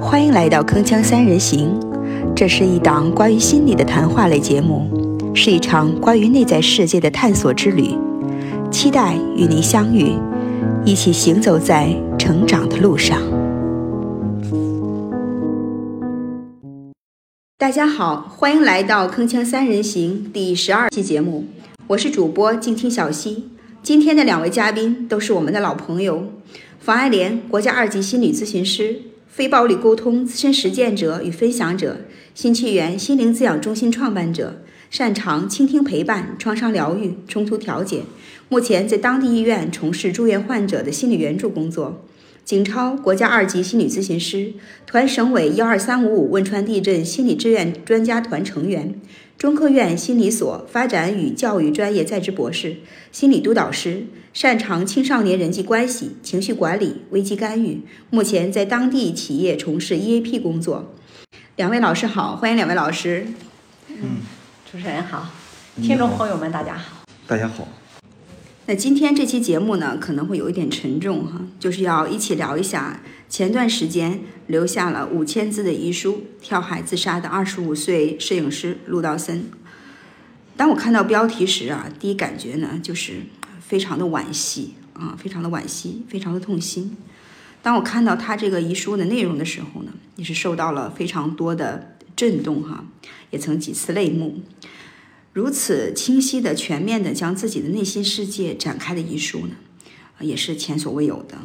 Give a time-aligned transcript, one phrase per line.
[0.00, 1.78] 欢迎来到《铿锵三人行》，
[2.34, 4.88] 这是一档关于心理的谈话类节目，
[5.34, 7.94] 是一场关于内在世界的探索之旅。
[8.70, 10.14] 期待与您相遇，
[10.82, 13.20] 一起行走在成长的路上。
[17.58, 21.44] 大家好，欢迎来到《铿锵三人行》第十二期节目，
[21.88, 23.50] 我是主播静听小溪。
[23.82, 26.24] 今天的两位嘉宾都是我们的老朋友，
[26.82, 29.02] 房爱莲，国家二级心理咨询师。
[29.28, 31.98] 非暴力沟通资深实践者与分享者，
[32.34, 38.02] 新纪元心灵滋养中心创办者，擅长倾听陪伴、创伤疗愈、冲突调解。
[38.48, 42.04] 目前在当地医院从事住院患者的心理援助工作。
[42.44, 44.52] 景超国家二级心理咨询师，
[44.84, 49.00] 团省委幺二三五五汶川地震心理志愿专家团成员。
[49.42, 52.76] 中科院心理所发展与教育专业在职博士，
[53.10, 57.80] 心理督导师，擅长青少年人际关系、情绪管理、危机干预。
[58.08, 60.94] 目前在当地企业从事 EAP 工作。
[61.56, 63.26] 两位老师好，欢迎两位老师。
[63.88, 64.20] 嗯，
[64.70, 65.28] 主持人好，
[65.82, 67.02] 听众朋友们大家好。
[67.26, 67.66] 大家好。
[68.66, 73.00] 那今天这期节目呢，可能会有一点沉重哈，就是要一起聊一下
[73.32, 79.46] 前段时间留下了五千字的遗书跳海自杀的二十五岁摄影师陆道森。
[80.54, 83.22] 当我看到标题时啊，第一感觉呢就是
[83.58, 86.94] 非常的惋惜啊，非常的惋惜，非常的痛心。
[87.62, 92.84] 当我看到他这个遗书的内容的时候呢，也是受到了非常多的震动哈，
[93.30, 94.42] 也曾几次泪目。
[95.32, 99.54] 如此清晰的、全面的将自己的内心世界展开的遗书呢，
[100.20, 101.38] 也是前所未有的。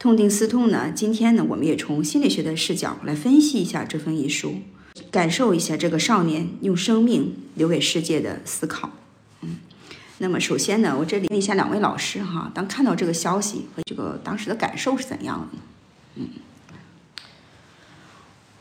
[0.00, 4.62] 痛定思痛呢，今天呢，我们也从心理学的视角来分析一下这份遗书，
[5.10, 8.92] 感受一下这个少年用生命留给世界的思考。
[9.42, 9.58] 嗯，
[10.16, 15.62] 那么首先呢，我这里问一下两位老师哈，当看到这个消息和这个当时的感受是怎样的呢？
[16.14, 16.28] 嗯，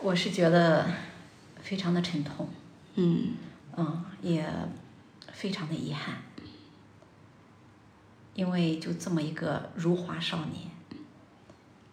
[0.02, 0.88] 我是觉得
[1.64, 2.50] 非常的沉痛。
[2.96, 3.30] 嗯。
[3.78, 4.46] 嗯，也
[5.32, 6.16] 非常的遗憾，
[8.34, 10.70] 因为就这么一个如花少年，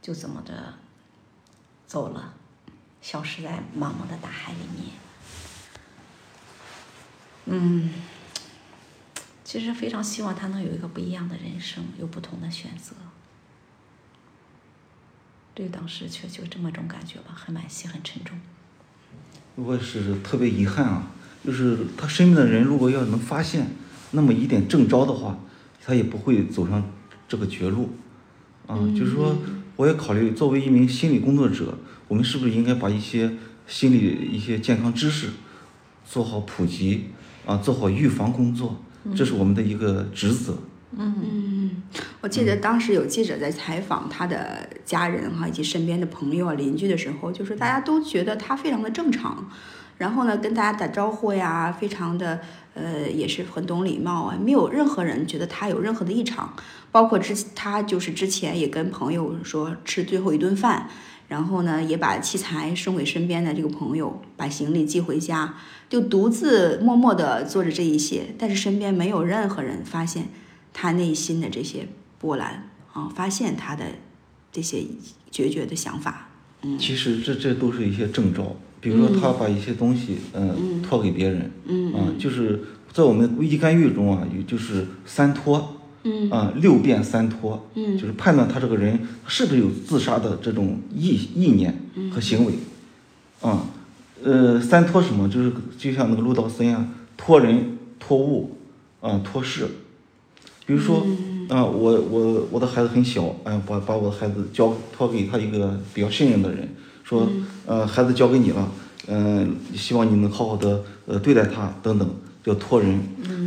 [0.07, 0.73] 就这么的
[1.85, 2.33] 走了，
[3.03, 4.93] 消失在茫茫的大海里面。
[7.47, 7.91] 嗯，
[9.43, 12.95] 其实非常希望他能有一个不一样的人生，有不同的选择。
[15.55, 18.39] 对，当时却就这么种感觉吧，很惋惜，很沉重。
[19.57, 21.11] 我是特别遗憾啊。
[21.45, 23.67] 就是他身边的人，如果要能发现
[24.13, 25.37] 那么一点正招的话，
[25.85, 26.93] 他也不会走上
[27.27, 27.91] 这个绝路。
[28.69, 29.37] 啊，就是说，
[29.77, 31.79] 我也考虑作为一名心理工作者，
[32.09, 33.31] 我们是不是应该把一些
[33.67, 35.29] 心理一些健康知识
[36.05, 37.11] 做好普及
[37.45, 38.83] 啊，做好预防工作，
[39.15, 40.59] 这是我们的一个职责。
[40.99, 41.83] 嗯嗯，
[42.23, 49.51] 我记得当时有记者在采访他的家人哈，以及身边的朋友啊、邻居的时候，就是大家都觉得他非常的正常。
[49.99, 52.41] 然后呢，跟大家打招呼呀，非常的
[52.77, 56.55] 呃，也是很懂礼貌啊，没有任何人觉得他有任何的异常。
[56.93, 60.89] 包括之他就是之前也跟朋友说吃最后一顿饭，
[61.29, 65.55] 然后呢也把器材送给身边的这个朋友，把行李寄回家，
[65.89, 68.35] 就独自默默地做着这一些。
[68.39, 70.29] 但是身边没有任何人发现
[70.73, 71.89] 他内心的这些
[72.19, 73.85] 波澜啊，发现他的
[74.53, 74.85] 这些
[75.31, 76.29] 决绝的想法。
[76.63, 78.57] 嗯，其实这这都是一些征兆。
[78.87, 82.61] 比如说，他把一些东西，嗯，托给别人，嗯，啊，就是
[82.93, 85.75] 在我们危机干预中啊，有就是三托，
[86.05, 91.77] 嗯，啊，六变三托，嗯，就是判断他这个人是不是有自杀的这种意意念
[92.13, 92.53] 和行为，
[93.41, 93.67] 啊，
[94.23, 95.29] 呃，三托什么？
[95.29, 96.87] 就是就像那个陆道森啊，
[97.17, 98.57] 托人、托物，
[99.01, 99.67] 啊，托事。
[100.65, 101.05] 比如说，
[101.49, 106.69] 啊，我我我的孩子很小，哎，把把我的孩子交托给他一个比较信任的人。
[107.07, 107.31] 说，
[107.67, 108.69] 呃，孩子交给你了，
[109.07, 112.11] 嗯，希望你能好好的，呃，对待他等等，
[112.45, 113.01] 叫托人，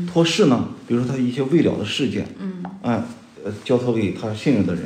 [0.07, 3.03] 托事呢，比如说他一些未了的事件，嗯，呃，
[3.65, 4.83] 交托给他信任的人，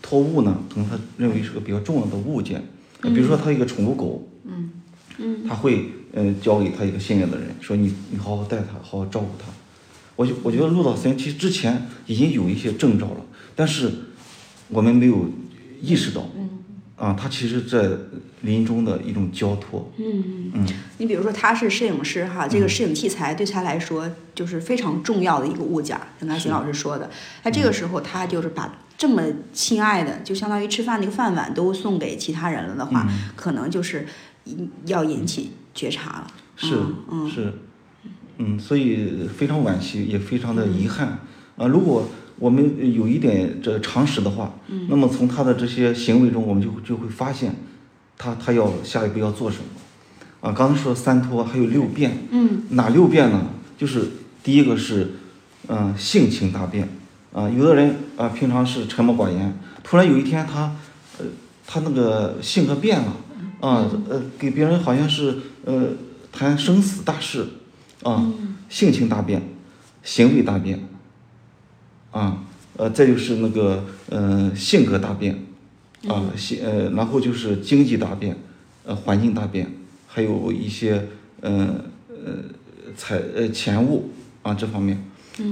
[0.00, 2.64] 托物呢，可能他认为是个比较重要的物件，
[3.02, 4.70] 比如说他一个宠物狗，嗯，
[5.18, 5.54] 嗯，他。
[5.54, 9.44] 会，嗯，交给他一个信任的人，说你你好好带他，好好照顾他，
[10.16, 13.20] 我就我觉得陆导森其实之前已经有一些征兆了，
[13.54, 13.92] 但是
[14.68, 15.28] 我们没有
[15.82, 16.26] 意识到。
[16.98, 17.88] 啊，他其实，在
[18.40, 19.90] 临终的一种交托。
[19.98, 20.66] 嗯嗯，
[20.98, 25.96] 你比如说，他是摄影师哈，这个摄影器材对他来说就是非常重要的一个物件。
[26.18, 27.08] 刚才邢老师说的，
[27.44, 29.22] 他这个时候他就是把这么
[29.52, 34.04] 亲爱的，就相当于吃饭那个饭碗都送给其他人了的话，可能就是
[34.86, 36.26] 要引起觉察了。
[36.56, 36.74] 是，
[37.08, 37.52] 嗯是，
[38.38, 41.20] 嗯，所以非常惋惜，也非常的遗憾。
[41.56, 44.54] 啊，如果我们有一点这常识的话，
[44.88, 47.54] 那么从他的这些行为中，我们就就会发现，
[48.16, 49.64] 他他要下一步要做什么。
[50.40, 52.16] 啊，刚才说三拖，还有六变。
[52.30, 53.46] 嗯，哪六变呢？
[53.76, 54.08] 就是
[54.42, 55.14] 第一个是，
[55.66, 56.88] 嗯、性情大变。
[57.32, 60.74] 啊，有的人啊，平常是沉默寡言，突然有一天他，
[61.18, 61.26] 呃，
[61.66, 63.16] 他那个性格变了，
[63.60, 65.88] 啊，呃，给别人好像是呃
[66.32, 67.46] 谈生死大事，
[68.02, 68.32] 啊，
[68.68, 69.42] 性情大变，
[70.02, 70.88] 行为大变，
[72.18, 72.42] 啊，
[72.76, 75.38] 呃，再就是那个呃性格大变，
[76.08, 78.36] 啊，性呃，然后就是经济大变，
[78.84, 79.70] 呃，环境大变，
[80.08, 81.06] 还有一些
[81.42, 82.42] 呃呃
[82.96, 84.10] 财呃钱物
[84.42, 85.04] 啊这方面，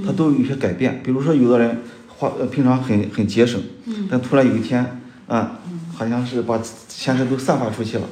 [0.05, 0.99] 他都有一些改变。
[1.05, 1.77] 比如说，有的人
[2.07, 3.61] 花呃平常很很节省，
[4.09, 5.59] 但突然有一天啊，
[5.93, 8.07] 好像是把钱财都散发出去了。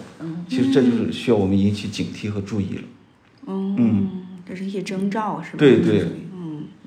[0.48, 2.82] 其实这就是需要我们引起警惕和注意了。
[3.48, 4.10] 嗯，
[4.48, 5.58] 这是一些征兆，是吧？
[5.58, 6.06] 对对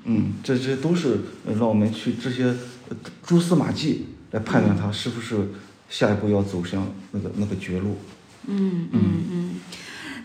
[0.05, 0.15] 嗯。
[0.15, 2.45] 嗯，这这都是呃让我们去这些
[2.89, 5.49] 呃蛛丝马迹来判断他是不是
[5.89, 7.97] 下一步要走向那个那个绝路。
[8.47, 9.01] 嗯嗯。
[9.31, 9.55] 嗯，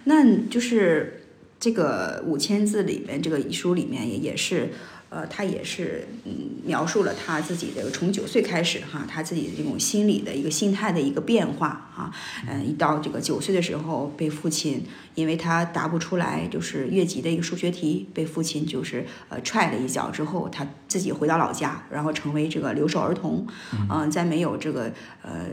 [0.05, 1.23] 那就是
[1.59, 4.71] 这个五千字里面，这个遗书里面也也是，
[5.15, 6.33] 呃，他也是嗯
[6.65, 12.11] 描述了他自己的从九岁开始哈，他自己的这种心理的一个心态的一个变化哈，
[12.49, 14.83] 嗯、一到这个九岁的时候被父亲，
[15.15, 23.47] 因为他答不出来就是越级的一个数学题，被父亲就是呃踹了一脚之后，他自己回到老家，然后成为这个留守儿童，
[23.89, 25.47] 嗯、在没有这个呃。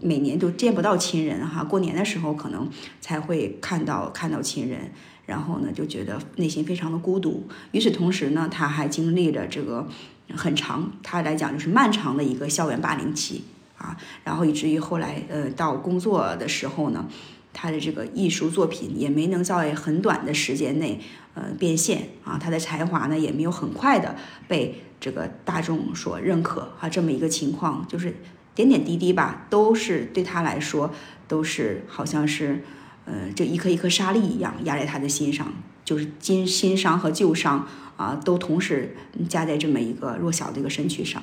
[0.00, 2.70] 每年都见不到亲人哈，过年的时候可能
[3.00, 4.92] 才会看到看到亲人，
[5.28, 7.46] 然后呢就觉得内心非常的孤独。
[7.72, 9.86] 与此同时呢，他还经历了这个
[10.34, 13.44] 很长，他来讲就是漫长的一个校园霸凌期
[13.76, 13.94] 啊，
[14.24, 17.06] 然后以至于后来呃到工作的时候呢，
[17.52, 20.98] 他的这个艺术作品也没能在很短的时间内
[21.34, 24.16] 呃变现啊，他的才华呢也没有很快的
[24.48, 28.16] 被这个大众所认可啊，这么一个情况就是。
[28.54, 30.92] 点点滴滴吧，都是对他来说，
[31.28, 32.64] 都是好像是，
[33.10, 35.50] 呃，这一颗一颗沙粒一样压在他的心上，
[35.82, 37.66] 就是今新伤和旧伤
[37.96, 38.94] 啊，都同时
[39.30, 41.22] 加在这么一个弱小的一个身躯上。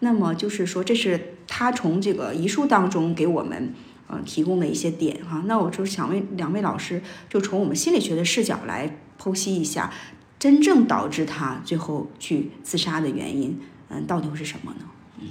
[0.00, 3.74] 那么就是说，这是他从这个遗书当中给我们
[4.06, 9.92] 呃提供的一些点哈、那我就想问两位老师，就从我们心理学的视角来剖析一下，
[10.38, 13.60] 真正导致他最后去自杀的原因，
[13.90, 14.86] 嗯，到底会是什么呢？
[15.20, 15.26] 嗯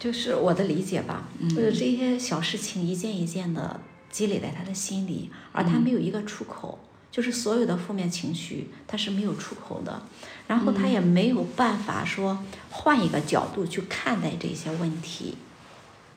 [0.00, 3.78] 就是我的理解吧，就是这些小事情一件一件的
[4.10, 6.78] 积累在他的心里，而他没有一个出口，
[7.10, 10.00] 就是所有的负面情绪他是没有出口的，
[10.48, 15.36] 然后他也没有办法说换一个角度去看待这些问题，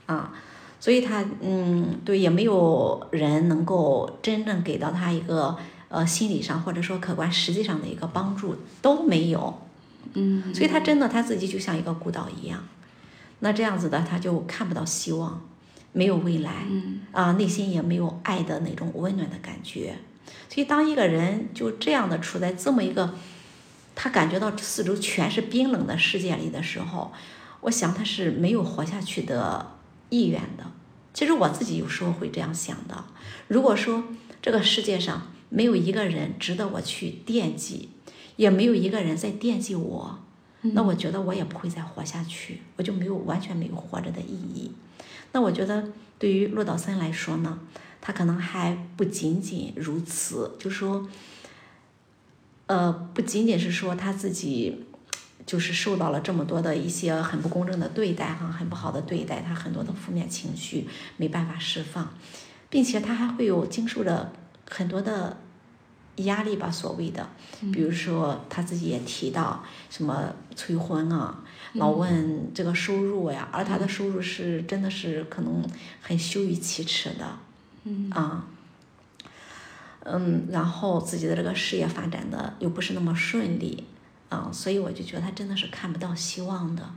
[0.05, 0.33] 啊，
[0.79, 5.57] 所以他嗯对也没有人能够真正给到他一个
[5.89, 9.61] 呃心理上或者说客观实际上的一个帮助都没有，
[10.13, 10.55] 嗯。
[10.55, 12.63] 所以他真的他自己就像一个孤岛一样。
[13.43, 15.45] 那这样子的，他就看不到希望，
[15.91, 19.97] 没有未来，嗯啊，内心也没有爱的那种温暖的感觉。
[20.47, 23.15] 所以，当一个人就这样的处在这么一个
[23.93, 27.11] 他感觉到四周全是冰冷的世界里的时候，
[27.59, 29.73] 我想他是没有活下去的
[30.09, 30.63] 意愿的。
[31.13, 33.03] 其实我自己有时候会这样想的：
[33.49, 34.05] 如果说
[34.41, 37.89] 这个世界上没有一个人值得我去惦记，
[38.37, 40.22] 也没有一个人在惦记我。
[40.65, 44.71] 那我觉得我也不会再活下去，我就没有完全没有活着的意义。
[45.33, 47.59] 那我觉得对于骆岛森来说呢，
[47.99, 51.07] 他可能还不仅仅如此，就说，
[52.67, 54.85] 呃，不仅仅是说他自己
[55.45, 62.13] 就是受到了这么多的一些很不公正的对待哈，很不好的对待，他很多的负面情绪没办法释放，
[62.69, 64.31] 并且他还会有经受着
[64.69, 65.37] 很多的。
[66.17, 67.27] 压力吧，所谓的，
[67.71, 71.43] 比如说他自己也提到什么催婚啊，
[71.73, 75.67] 老问这个收入呀，而他的收入是真的是可能
[76.01, 77.37] 很羞于启齿的，
[77.85, 78.11] 嗯。
[78.11, 78.45] 啊，
[80.05, 83.83] 嗯，然后自己的这个事业发展的又不是那么顺利
[84.29, 86.87] 啊，所以我就觉得他真的是看不到希望的，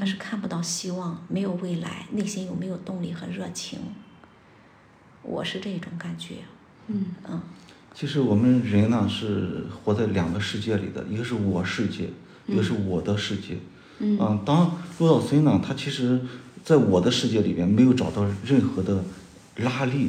[0.00, 3.78] 他是看不到希望，没有未来，内心有没有动力和热情，
[5.22, 6.38] 我是这种感觉，
[6.88, 7.06] 嗯。
[7.28, 7.40] 嗯。
[7.94, 12.08] 其实我们人呢是活在两个世界里的，一个是我世界，
[12.46, 13.58] 一个是我的世界。
[13.98, 16.20] 嗯啊，当陆道森呢，他其实
[16.64, 19.04] 在我的世界里边没有找到任何的
[19.56, 20.08] 拉力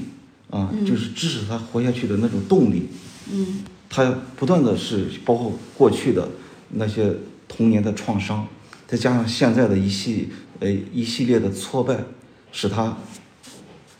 [0.50, 2.90] 啊，就是支持他活下去的那种动力。
[3.32, 3.60] 嗯
[3.90, 6.28] 他不断的是包括过去的
[6.70, 7.14] 那些
[7.48, 8.48] 童年的创伤，
[8.88, 12.04] 再加上现在的一系呃一系列的挫败，
[12.52, 12.98] 使他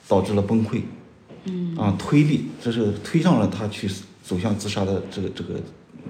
[0.08, 0.82] 导致了崩溃。
[1.46, 3.90] 嗯啊，推力，这是推上了他去
[4.24, 5.60] 走向自杀的这个这个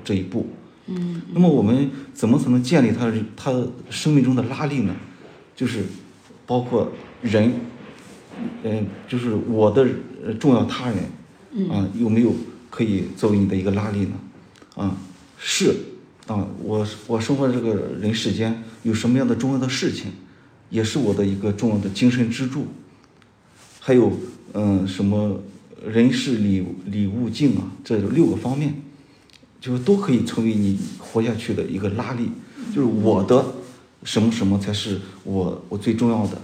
[0.04, 0.48] 这一步。
[0.88, 4.96] 嗯，那么我们怎么才能建立他他生命中的拉力呢？
[5.56, 5.86] 就是
[6.46, 7.54] 包括人，
[8.64, 9.88] 嗯，就是我的
[10.40, 12.34] 重要他人，啊，有没有
[12.70, 14.12] 可以作为你的一个拉力呢？
[14.76, 14.98] 啊，
[15.38, 15.74] 是，
[16.28, 20.12] 啊，我我生活这个人世间有什么样的重要的事情，
[20.70, 22.68] 也是我的一个重要的精神支柱。
[23.80, 24.12] 还有，
[24.54, 25.40] 嗯，什么
[25.88, 28.82] 人事礼礼物敬啊，这六个方面，
[29.62, 32.30] 就是都可以成为你活下去的一个拉力。
[32.74, 33.46] 就是我的
[34.04, 36.42] 什么什么才是我我最重要的。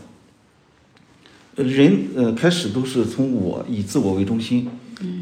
[1.64, 4.68] 人呃开始都是从我以自我为中心，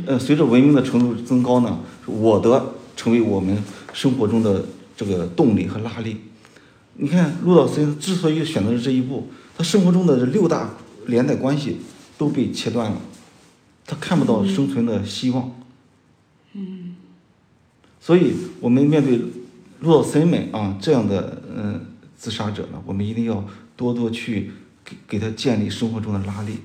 [0.05, 3.57] 呃，随着文明的程度增高呢，我的成为我们
[3.93, 4.65] 生活中的
[4.95, 6.17] 这个动力和拉力。
[6.95, 11.77] 你看，陆道森之所以选择了这一步，他生活中的这六大连带关系
[12.17, 12.97] 都被切断了，
[13.85, 15.51] 他看不到生存的希望。
[16.53, 16.95] 嗯，
[17.99, 19.21] 所以我们面对
[19.79, 23.45] 陆道森们啊这样的嗯自杀者呢，我们一定要
[23.75, 24.51] 多多去。
[24.87, 26.59] 给给他建立生活中的拉力，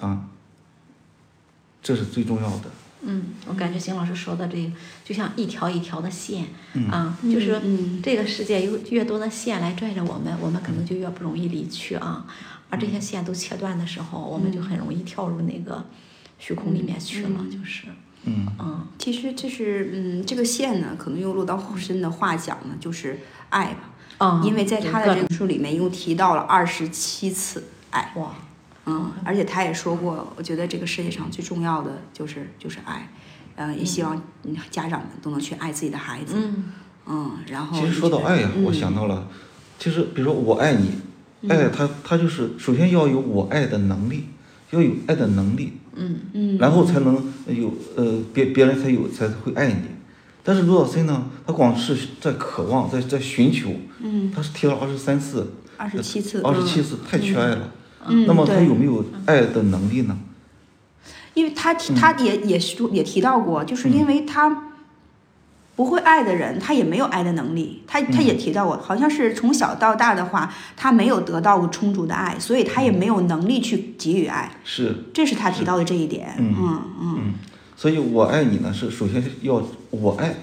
[0.00, 0.30] 啊，
[1.82, 2.70] 这是最重要的。
[3.02, 4.72] 嗯，我感觉邢老师说的这个
[5.04, 6.46] 就像一条一条的线
[6.90, 7.60] 啊，就是
[8.02, 12.26] 这个世界有越多的线来拽着我们，我们可能就越不容易离去啊。
[12.70, 15.84] 而这些线都切断的时候，我们就很容易跳入那个
[16.38, 17.88] 虚空里面去了，就是。
[18.24, 18.46] 嗯。
[18.58, 23.90] 嗯，其实这是嗯，这个线呢，可能用落到后身的话讲呢，就是爱吧。
[24.20, 28.34] 嗯，因为在他的这本书里面一共提到了二十七次爱，哇，
[28.86, 33.08] 嗯，而且他也说过，我觉得这个世界上最重要的就是就是爱，
[33.54, 34.20] 嗯，也希望
[34.70, 36.72] 家长们都能去爱自己的孩子，嗯，
[37.06, 39.28] 嗯，然后其实说到爱呀，我想到了，
[39.78, 40.90] 其实比如说我爱你，
[41.48, 44.24] 爱他他就是首先要有我爱的能力，
[44.70, 49.82] 要有爱的能力，嗯嗯，然后才能有呃别别人才有才会爱你。
[50.42, 57.70] 但是罗小森呢，他光是在渴望，在在寻求，嗯，他是提了二十三次，二十七次，二十七次太缺爱了，
[58.08, 60.18] 嗯，那么他有没有爱的能力呢？
[61.34, 64.67] 因为他提，他也也说也提到过，就是因为他
[65.78, 67.80] 不会爱的人，他也没有爱的能力。
[67.86, 74.50] 他他也提到过，好像是从小到大的话，他没有得到过充足的爱，所以他也没有能力去给予爱。
[74.64, 76.34] 是，这是他提到的这一点。
[76.36, 77.34] 嗯嗯嗯。
[77.76, 80.34] 所以我爱你呢，是首先要我爱，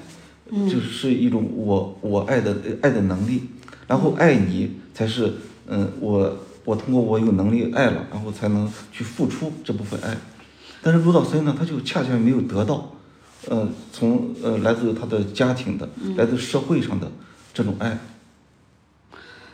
[0.70, 3.44] 就是一种我我爱的爱的能力，
[3.88, 5.34] 然后爱你才是
[5.68, 10.16] 嗯我我通过我有能力爱了，然后才能去付出这部分爱。
[10.82, 12.95] 但是卢道森呢，他就恰恰没有得到，
[13.50, 17.12] 呃，从呃来自他的家庭的，来自社会上的
[17.54, 17.98] 这种爱。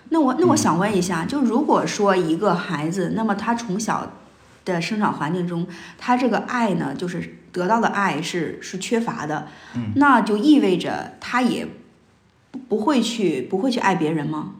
[0.10, 4.12] 那我那我想问一下，就如果说一个孩子，那么他从小
[4.66, 5.68] 的生长环境中，
[5.98, 7.38] 他这个爱呢，就是。
[7.52, 9.50] 得到的爱是是缺乏的，
[9.96, 11.68] 那就意味着他也
[12.70, 14.54] 不会去不会去爱别人吗？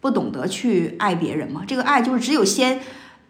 [0.00, 1.64] 不懂得去爱别人吗？
[1.66, 2.78] 这个爱就是只有先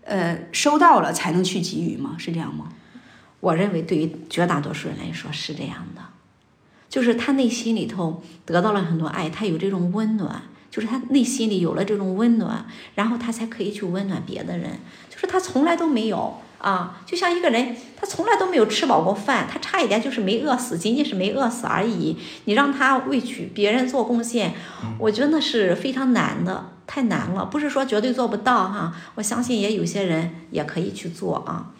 [0.04, 2.16] 呃收到了才能去给予吗？
[2.18, 2.68] 是这样吗？
[3.42, 6.00] 我认为对于绝大多数人来说是这样的，
[6.88, 14.78] 就是他内心里头得到了很多爱，他有这种温暖，就是他内心里有了这种温暖，然后他才可以去温暖别的人，
[15.10, 16.38] 就是他从来都没有。
[16.62, 22.16] 啊，就像一个人，他从来都没有吃饱过饭，他差一点就是没饿死，仅仅是没饿死而已。
[22.44, 24.54] 你让他为取别人做贡献，
[24.96, 27.44] 我觉得那是非常难的，太难了。
[27.44, 31.72] 不是说绝对做不到哈，我相信也有些人也可以去做啊。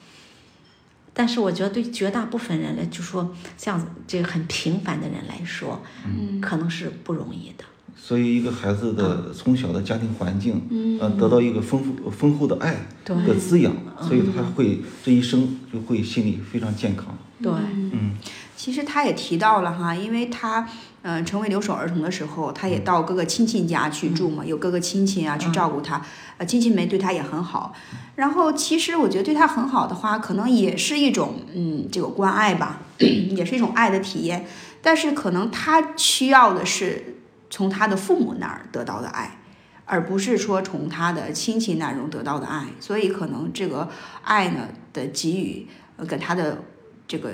[1.14, 7.64] 但是我觉得对绝大部分人来，就说像这个很平凡的人来说，嗯，可能是不容易的。
[7.94, 10.60] 所以，一个孩子的从小的家庭环境，
[11.00, 17.16] 呃，得到一个丰富丰厚的爱的滋养，所以他会这一生就会心理非常健康。
[17.40, 17.52] 对，
[17.92, 18.16] 嗯，
[18.62, 20.68] 其实他也提到了哈，因为他
[21.02, 26.00] 嗯成为留守儿童的时候，他也到各个亲戚家去住嘛，有各个亲戚啊去照顾他，
[26.38, 27.74] 呃，亲戚们对他也很好。
[28.14, 34.46] 然后，其实我觉得对他很好的话，可能也是一种嗯这个关爱吧， 也是一种爱的体验。
[34.80, 37.16] 但是，可能他需要的是。
[37.54, 39.36] 从他的父母那儿得到的爱，
[39.84, 43.90] 而不是说从他的亲戚那中得到的爱，所以可能这个
[44.22, 46.64] 爱呢的给予，呃，跟他的
[47.06, 47.28] 这个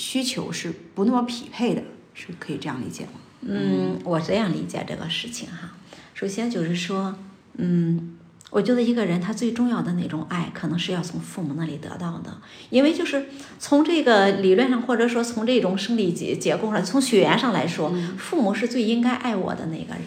[0.00, 1.82] 需求是不那么匹配的，
[2.14, 3.12] 是可以这样理解吗？
[3.42, 5.72] 嗯，我这样理解这个事情哈。
[6.14, 7.14] 首先就是说，
[7.58, 8.16] 嗯。
[8.50, 12.36] 我觉得一个人他最重要的那种爱，可能是要从父母那里得到的，
[12.68, 13.26] 因为就是
[13.60, 20.04] 从这个理论上，或者说从这种生理结结构上，从血缘上来说，父母是最应该爱我的那个人。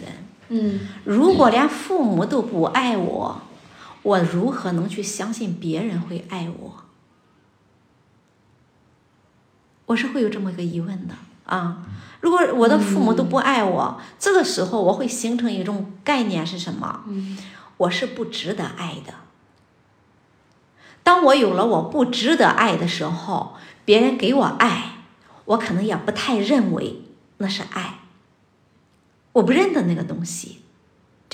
[0.50, 3.40] 嗯，如果连父母都不爱我，
[4.02, 6.83] 我如何能去相信别人会爱我？
[9.86, 11.14] 我是会有这么一个疑问的。
[11.46, 11.86] 啊。
[12.20, 17.04] 如果我的父母都不爱我，这个时候我会形成一种概念是什么？
[17.76, 19.12] 我是不值得爱的。
[21.02, 24.92] 当我有了我不值得爱的时候，别人给我爱，
[25.44, 27.02] 我可能也不太认为
[27.36, 27.98] 那是爱。
[29.32, 30.62] 我不认得那个东西，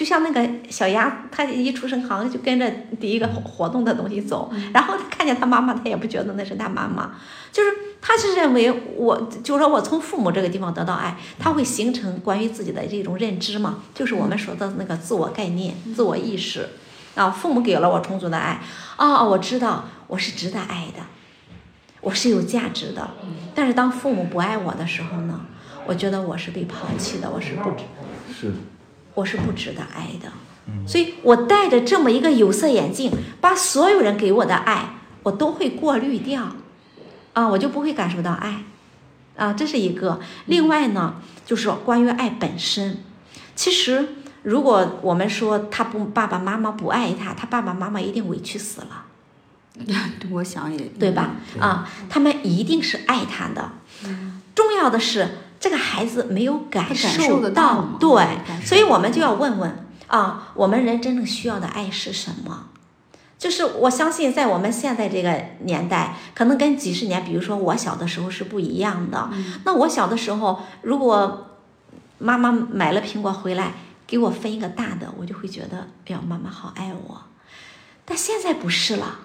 [0.01, 7.17] 就像那个小鸭，它一出生好像就跟着第一个活动的东西走，然后它看见它妈妈，它也不觉得那是它妈妈，
[7.53, 9.15] 就是它是认为我，
[9.45, 16.67] 就是说我从父母这个地方得到爱，它会形成关于自己的这种认知嘛，就是我们说的那个自我概念、自我意识
[17.15, 17.29] 啊。
[17.29, 18.59] 父母给了我充足的爱，
[18.97, 21.03] 啊，我知道我是值得爱的，
[22.01, 23.11] 我是有价值的。
[23.55, 25.43] 但是当父母不爱我的时候呢？
[25.87, 27.85] 我觉得我是被抛弃的，我是不值，
[28.33, 28.53] 是，
[29.21, 30.33] 我是不值得爱的，
[30.87, 36.57] 所以我戴着这么一个有色眼镜，把所有人给我的爱，我都会过滤掉，
[37.35, 38.65] 啊，我就不会感受到爱，
[39.37, 40.21] 啊，这是一个。
[40.47, 43.05] 另外呢，就是关于爱本身，
[43.55, 44.09] 其实
[44.43, 49.05] 如果我们说他不爸爸妈妈不爱他，他爸爸妈妈一定委屈死了，
[50.33, 51.33] 我想也对吧？
[51.59, 53.73] 啊，他们一定是爱他的，
[54.55, 55.29] 重要的是。
[55.61, 62.69] 这个孩子没有感受到，对，所以我们就要问问啊，我们人真正需要的爱是什么？
[63.39, 69.31] 就是我相信，在我们现在这个年代，可能跟几十年，比如说我小的时候是不一样的。
[69.65, 71.47] 那我小的时候，如果
[72.19, 73.75] 妈妈买了苹果回来
[74.07, 77.23] 给我分一个大的，我就会觉得，哎呀，妈妈好爱我。
[78.05, 79.21] 但现在不是了。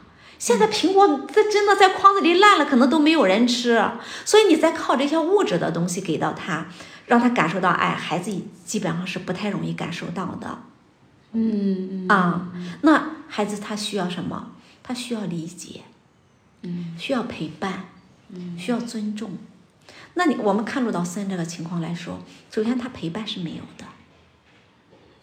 [0.45, 3.83] 现在苹果它真的在筐子里烂了，可能都没有人吃，
[4.23, 6.67] 所以你再靠这些物质的东西给到他，
[7.07, 8.31] 让他感受到爱，孩子
[8.63, 10.59] 基本上是不太容易感受到的。
[11.31, 14.51] 嗯啊，那孩子他需要什么？
[14.83, 15.81] 他需要理解，
[16.61, 17.85] 嗯，需要陪伴，
[18.29, 19.31] 嗯，需要尊重。
[20.13, 22.19] 那你我们看陆道森这个情况来说，
[22.51, 23.85] 首先他陪伴是没有的，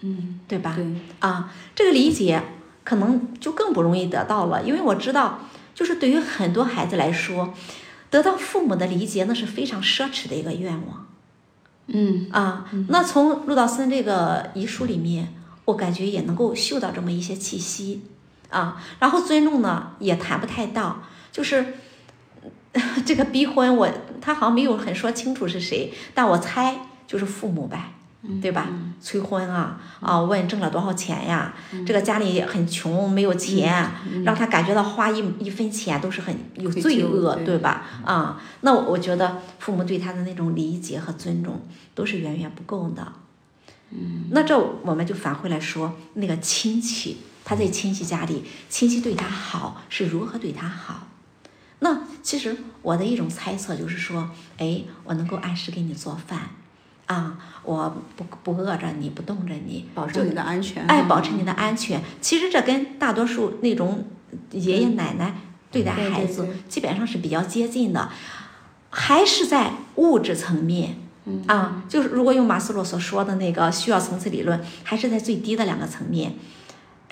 [0.00, 0.74] 嗯，对吧？
[0.74, 0.84] 对
[1.20, 2.42] 啊，这个理解。
[2.84, 5.40] 可能就更不容易得到了，因为我知道，
[5.74, 7.54] 就是对于很多孩子来说，
[8.10, 11.06] 得到父母的理解那是非常奢侈的一个愿望。
[11.86, 18.02] 嗯啊，那从陆道森这个遗书里面，我感觉也能够嗅到这么一些气息
[18.50, 18.82] 啊。
[18.98, 21.74] 然后尊重呢，也谈不太到，就是
[23.04, 23.88] 这个逼婚，我
[24.20, 27.92] 他好像没有很说清楚是谁，但我猜就是父母呗。
[28.40, 28.68] 对吧？
[29.00, 30.20] 催婚啊啊！
[30.20, 31.52] 问挣了多少钱呀？
[31.84, 33.90] 这个家里很穷，没有钱，
[34.24, 37.84] 让他感觉到花一一分钱都是很有罪恶，对吧？
[38.04, 41.62] 啊，那我觉得父母对他的那种理解和尊重
[41.96, 43.12] 都是远远不够的。
[43.90, 51.08] 嗯，那这我们就返回来说，那个亲戚他在亲戚家里，亲戚对他好是如何对他好？
[51.80, 56.50] 那其实我的一种猜测就是说，哎，我能够按时给你做饭。
[57.06, 60.84] 啊，我不不饿着你，不冻着你，保证你的安全。
[60.86, 62.02] 哎，保证你的安全。
[62.20, 64.06] 其实这跟大多数那种
[64.52, 65.34] 爷爷奶奶
[65.70, 68.08] 对待孩子基本上是比较接近的，
[68.90, 70.96] 还是在物质层面。
[71.46, 76.34] 啊，就是如果用马斯洛所说的那个需要层次理论，还是在最低的两个层面，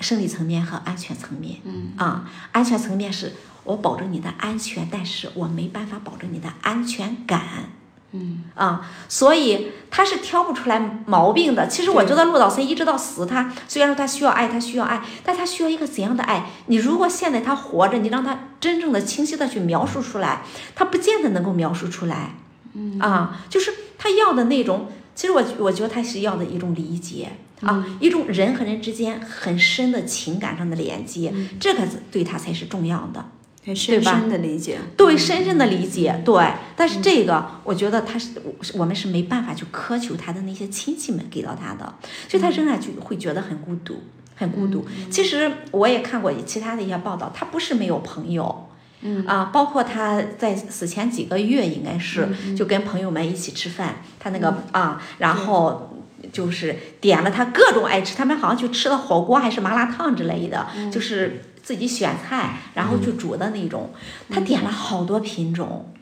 [0.01, 1.59] 生理层面和安全层面。
[1.63, 3.31] 嗯啊，安全层面是
[3.63, 7.69] 我保证你的安全，但是我没办法保证你的安全感。
[8.13, 11.67] 嗯啊，所以他是挑不出来毛病的。
[11.67, 16.49] 其实我觉得陆导森一直到死，他虽然说他需要爱，他需要爱，但他需要一个怎样的爱？
[16.65, 20.43] 你如果现在他活着，你让他真正的、清晰的去描述出来，
[20.75, 22.35] 他不见得能够描述出来。
[22.73, 27.29] 嗯啊，就是他要的那种，其实我我觉得他是要的一种理解
[27.61, 33.25] 啊，一种人和人之间很深的情感上的连接，这个对他才是重要的。
[33.63, 36.43] 深深的理解，对深深的理解，对。
[36.75, 38.29] 但是这个，我觉得他是，
[38.73, 41.93] 我们是没办法去苛求他的那些亲戚们给到他的，
[42.27, 44.01] 所以他仍然就会觉得很孤独，
[44.35, 44.83] 很孤独。
[45.11, 48.67] 其实我也看过其他的一些报道，他不是没有朋友，
[49.01, 49.23] 嗯。
[49.27, 56.01] 啊，包括他在死前几个月，应该是就跟朋友们一起吃饭，他那个啊，然后
[56.33, 61.43] 就是点了他各种爱吃，他们好像就吃了火锅还是麻辣烫之类的，就是。
[61.63, 63.91] 自己选菜，然后去煮的那种，
[64.29, 65.93] 他点了好多品种。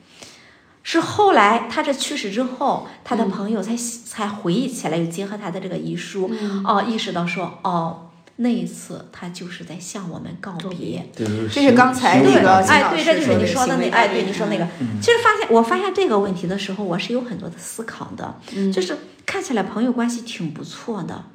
[0.81, 6.31] 是后来他这去世之后，他的朋友才才回忆起来，又结合他的这个遗书，
[6.65, 11.07] 哦，意识到说，哦，那一次他就是在向我们告别。
[11.13, 14.67] 这是刚才那个哎，对，这就是你说的那哎，对你说那个。
[14.99, 18.39] 其实发现我发现这个问题的时候，我是有很多的思考的，
[18.71, 21.25] 就是看起来朋友关系挺不错的，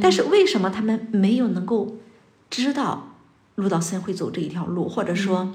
[0.00, 1.96] 但是为什么他们没有能够
[2.50, 3.08] 知道？
[3.56, 5.54] 陆道森会走这一条路，或者说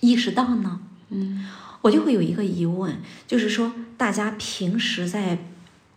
[0.00, 0.80] 意识到呢？
[1.10, 1.46] 嗯，
[1.82, 5.38] 我就会有一个疑问，就是说大家平时在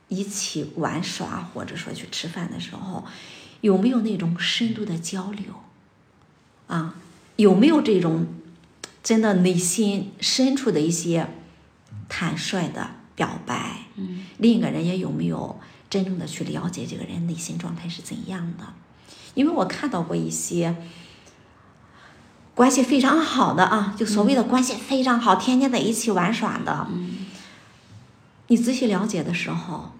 [0.10, 3.06] 一起玩耍或者说去吃饭的时候，
[3.62, 5.44] 有没有那种深度的交流？
[6.68, 6.96] 啊，
[7.38, 8.28] 有没有这种
[9.02, 11.28] 真的内心深处的一些
[12.08, 13.86] 坦率的表白？
[13.96, 18.74] 嗯，另一个人也有没有真正的去了解这个人内心状态是怎样的？
[19.34, 20.76] 因为我看到过一些
[22.58, 26.88] 关系非常好的啊，就所谓的关系非常好，天天在一起玩耍的，
[28.48, 29.92] 你仔细了解的时候，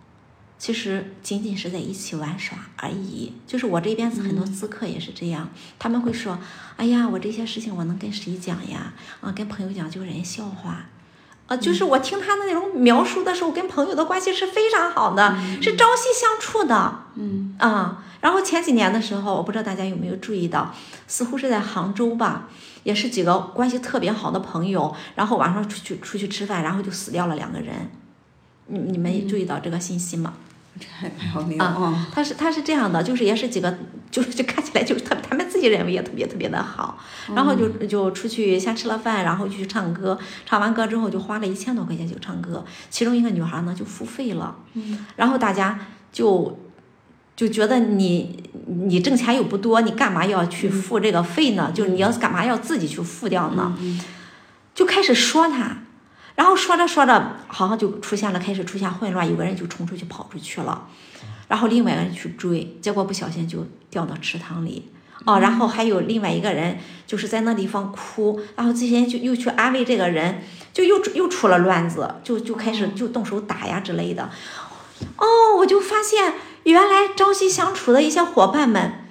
[0.58, 3.34] 其实仅仅是在一起玩耍而已。
[3.46, 6.40] 就是我这边很多咨客也是这样，他们会说
[6.78, 8.94] ：“哎呀，我这些事情我能跟谁讲呀？
[9.22, 10.86] 啊，跟朋友讲就人笑话。”
[11.46, 17.04] 啊，就是我听他的那种描述的时候，跟朋友的关系是非常好的，是朝夕相处的。
[17.14, 20.76] 嗯啊，然后前几年的时候，我不知道大家有没有注意到，
[21.08, 22.50] 似乎是在杭州吧，
[22.84, 27.90] 也是几个关系特别好的朋友，然后晚上出去出去吃饭，然后就死掉了两个人。
[28.66, 30.34] 你你们注意到这个信息吗？
[30.78, 31.10] 这还
[31.48, 31.64] 没有？
[31.64, 33.74] 啊哦，他是他是这样的，就是也是几个，
[34.12, 37.00] 就是就看起来就是他他们自己认为也特别特别的好，
[37.34, 45.80] 然后就就出去先吃了饭，然后就去唱歌，唱完歌之后就花了一千多块钱就唱歌，其中一个女孩呢就付费了，嗯然后大家
[46.12, 46.60] 就
[47.38, 51.72] 就觉得你你挣钱又不多，你干嘛要去付这个费呢？
[51.74, 53.74] 就是你要干嘛要自己去付掉呢？
[53.80, 54.02] 嗯
[54.74, 55.78] 就开始说他，
[56.36, 60.88] 然后说着说着，好像就出现了，开始出现混乱，有个人就冲出去跑出去了，
[61.48, 64.92] 然后另外一个人去追，结果不小心就掉到池塘里。
[65.26, 74.30] 哦，然后还有另外一个人就是在那地方哭，然后这些人就又去安慰这个人，就又又出了乱子，就就开始就动手打呀之类的。
[75.18, 75.26] 哦，
[75.58, 76.36] 我就发现
[76.72, 79.06] 原来朝夕相处的一些伙伴们，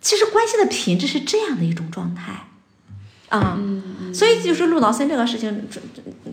[0.00, 2.46] 其实关系的品质是这样的一种状态，
[3.28, 3.58] 啊，
[4.14, 5.80] 所以就是陆导森这个事情出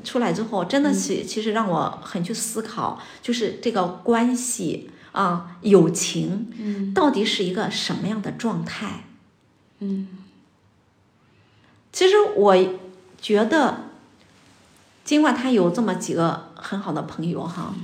[0.04, 6.94] 出来之后，真的是其实让我很去思考，就是这个关系啊，友情嗯。
[6.94, 9.04] 到底是一个什么样的状态？
[9.80, 10.08] 嗯。
[11.92, 12.56] 其实我
[13.22, 13.90] 觉得，
[15.04, 17.76] 尽管他有这么几个很好的朋友哈，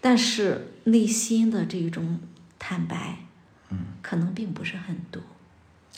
[0.00, 2.18] 但是内心的这种
[2.58, 3.18] 坦白，
[3.70, 5.22] 嗯，可能并不是很多。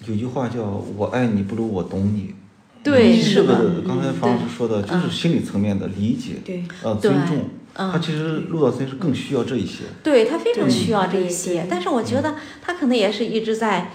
[0.07, 0.65] 有句话叫
[0.97, 2.35] “我爱你不如我懂你”，
[2.83, 7.37] 对，是的，个刚才方老师说的，就是心理层面的理解，对，呃，对尊重。
[7.75, 7.91] 嗯。
[7.93, 9.85] 他其实陆道森是更需要这一些。
[10.03, 13.89] 对他非常需要这一对些对，但是我觉得他可能也是一直在呃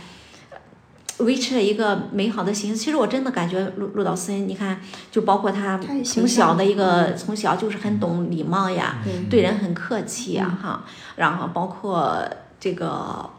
[1.19, 2.77] 维持了一个美好的形象。
[2.77, 4.79] 其实我真的感觉陆陆导森，你看，
[5.11, 7.17] 就包括他从小的一个嗯。
[7.17, 10.83] 从小就是很懂礼貌呀，对对人很客气呀，哈，
[11.15, 12.23] 然后包括
[12.59, 13.29] 这个。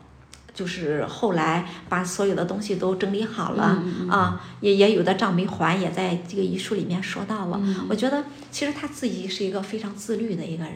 [0.54, 7.60] 就是后来把所有的东西都整理好了、啊，也也有的账没还，也在这个遗书里面说到了。
[7.88, 10.74] 我觉得其实他自己是一个非常自律的一个人，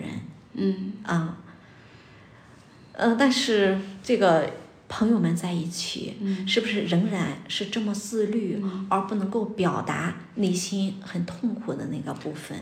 [0.55, 0.93] 嗯。
[1.03, 1.37] 啊，
[2.93, 4.51] 呃，但是这个
[4.95, 12.59] 朋友们在一起，嗯是不是仍然是这么自律，而不能够表达内心很痛苦的那个部分？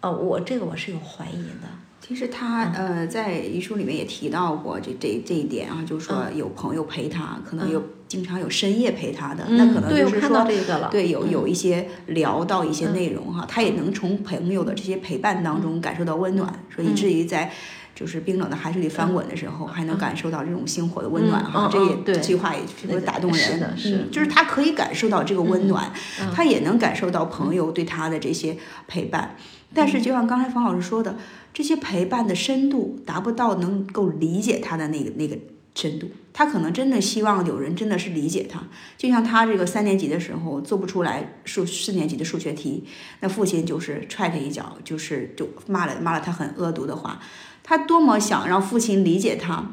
[0.00, 1.68] 呃，我这个我是有怀疑的。
[2.00, 10.46] 其实他呃在遗书里面也提到过这这这一点啊，就是说有朋友陪他，可能有经常有深夜陪他的，那可能就是说。
[10.48, 10.88] 这个了。
[10.90, 17.52] 对，有有嗯一些聊到一些内容哈，他也能从朋友的这些陪伴当中感受到温暖，说以至于在
[17.96, 21.68] 就是冰冷的海水里翻滚的时候，还能感受到这种星火的温暖哈。
[21.72, 23.40] 这也这句话也特别打动人。
[23.40, 29.34] 是的是嗯，就是他可以感受到这个温暖，嗯他也能感受到朋友对他的这些陪伴。
[29.74, 31.16] 但是就像刚才方老师说的，
[31.54, 35.36] 这些陪伴的深度达不到能够理解他的那个那个
[35.74, 36.10] 深度。
[36.32, 38.62] 他可能真的希望有人真的是理解他，
[38.98, 42.84] 就像他这个三年级的时候做不出来数四年级的数学题，
[43.20, 47.18] 那父亲就是踹他一脚，就是就骂了骂了他很恶毒的话。
[47.66, 49.72] 他多么想让父亲理解他，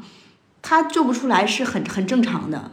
[0.61, 2.71] 他做不出来是很很正常的。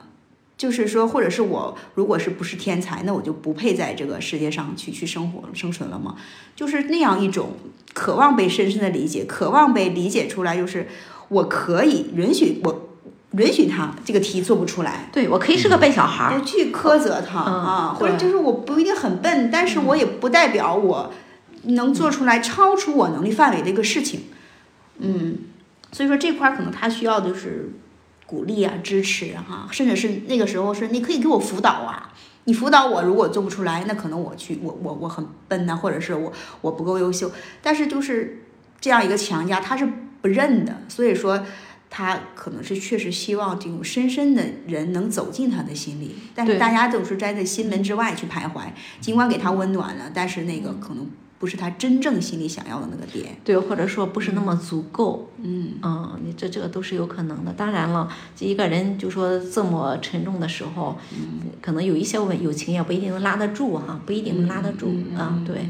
[0.57, 6.17] 就是说，或者是我如果是不是天才，那我就不配在这个世界上去去生活生存了吗？
[6.55, 7.53] 就是那样一种
[7.95, 10.87] 渴望被深深的理解，渴望被理解出来，就是
[11.29, 12.91] 我可以允许我
[13.33, 21.11] 允许他这个题做不出来，对我可以是个笨小孩儿不，去苛责他、嗯啊，或者就是我不一定很笨，但是我也不代表我
[21.63, 24.37] 能做出来超出我能力范围的一个事情，嗯，
[25.93, 27.71] 所以说这块儿可能他需要的就是
[28.27, 32.13] 鼓励啊、支持啊哈、甚至是那个时候是你可以给我辅导啊。
[32.45, 36.33] 你辅导我，如果做不出来，那可能我去我我我很笨呐、或者是我
[36.63, 37.31] 我不够优秀。
[37.61, 38.45] 但是就是
[38.81, 39.87] 这样一个强加，他是
[40.23, 41.45] 不认的，所以说
[41.91, 48.63] 他可能是确实希望这种深深的人能走进他的心里，但是大家总是在这心门之外去徘徊。
[49.01, 51.07] 尽管给他温暖了，但是那个可能
[51.41, 53.35] 不是他真正心里想要的那个点。
[53.43, 57.53] 对，或者说不是那么足够，嗯嗯，你这这个都是有可能的。
[57.55, 65.67] 当然了，这一个人就说这么沉重的时候，嗯，可能有一些问友情也不一定能拉得住哈，不一定能拉得住啊，对。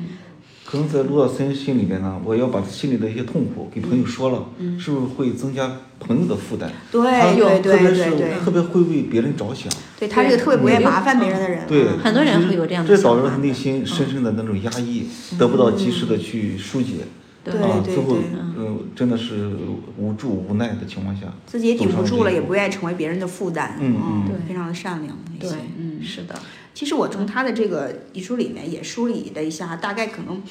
[0.70, 4.44] 可能在陆道森心里边呢，我要把心里的一些痛苦给朋友说了，
[4.78, 6.70] 是不是会增加朋友的负担？
[6.92, 7.02] 对
[7.35, 9.72] 对对对对，特别会为别人着想。
[9.98, 11.66] 对他是个特别不愿意麻烦别人的人。
[11.66, 16.98] 对，很多人会有这样的这导致他内心深深的那种压抑，得不到及时的去疏解。
[17.46, 18.18] 啊，最后
[18.56, 19.50] 嗯，真的是
[19.96, 23.76] 无助无奈的情况下，自己也顶不住了，也不愿意成为别人的负担。
[23.80, 25.18] 嗯嗯，对，非常的善良。
[25.40, 26.38] 对，嗯，是的。
[26.74, 30.42] 其实我从他的这个遗书里面也梳理了一下，大概可能，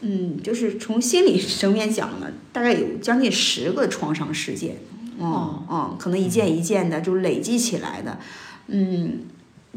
[0.00, 4.76] 嗯，就是从心理层面讲呢，大概有将近十个创伤事件。
[5.18, 8.18] 哦哦，可能一件一件的就累积起来的，
[8.68, 9.20] 嗯。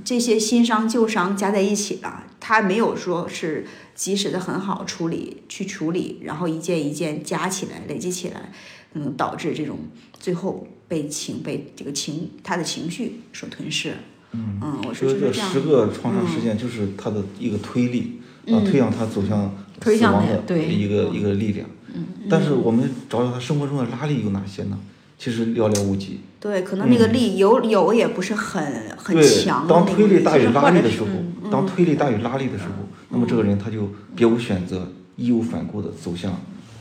[0.06, 8.52] 这些新伤旧伤加在一起了，他没有说是及时的很好处理去处理，然后一件一件加起来累积起来，
[8.94, 9.78] 嗯，导致这种
[10.18, 13.96] 最后被情被这个情他的情绪所吞噬。
[14.34, 21.68] 嗯嗯，我说这十个创伤事件就是他的一个推力啊，推向他走向死亡的一个一个力量。
[21.94, 24.80] 嗯，但是我们找找他生活中的拉力有哪些呢？
[25.18, 26.22] 其实寥寥无几。
[26.40, 28.64] 对，可能那个力有有也不是很
[28.98, 29.68] 很强。
[29.68, 31.08] 当推力大于拉力的时候，
[31.52, 36.40] 当推力大于拉力的时候，那么这个人他就别无选择，义无反顾的走向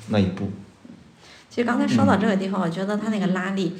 [0.08, 0.48] 那一步。
[1.50, 3.72] 其实刚才说到这个地方，我觉得他那个拉力。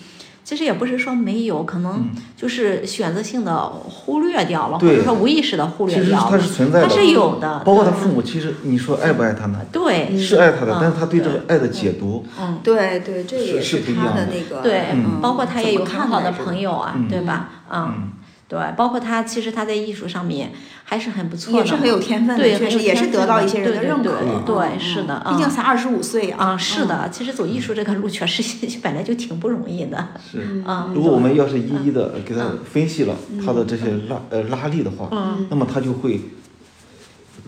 [0.43, 6.27] 其实也不是说没有，可能就是选择性的忽略掉了，或者说无意识的忽略掉了。
[6.31, 7.61] 它是存在的，它是有的。
[7.61, 9.61] 包括他父母，其实你说爱不爱他呢？
[9.71, 14.87] 对，是爱他的，但是他对这个爱的解读，嗯，对对，这也是他的那个，对，
[15.23, 17.51] 包括他也有很好的朋友啊，对吧？
[17.73, 18.13] 嗯。
[18.51, 20.51] 对，包括他，其实他在艺术上面
[20.83, 24.43] 还是很不错的，也是很有天分的，确实也是得到一些人的认可。
[24.45, 26.57] 对，是的，毕竟才二十五岁啊。
[26.59, 28.43] 是的，其实走艺术这个路确实
[28.83, 30.09] 本来就挺不容易的。
[30.29, 33.15] 是啊，如果我们要是一一的给他分析了
[33.47, 36.21] 他的这些拉呃拉力的话，那么他就会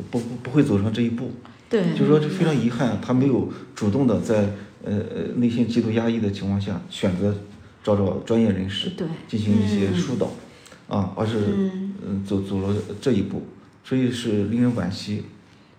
[0.08, 1.32] 不不会走上这一步。
[1.68, 4.50] 对，就是说这非常遗憾，他没有主动的在
[4.84, 7.34] 呃呃内心极度压抑的情况下选择
[7.82, 8.92] 找找专业人士
[9.26, 10.30] 进行一些疏导。
[10.92, 11.38] 啊，而是
[12.06, 13.42] 嗯走走了这一步，
[13.82, 15.24] 所以是令人惋惜。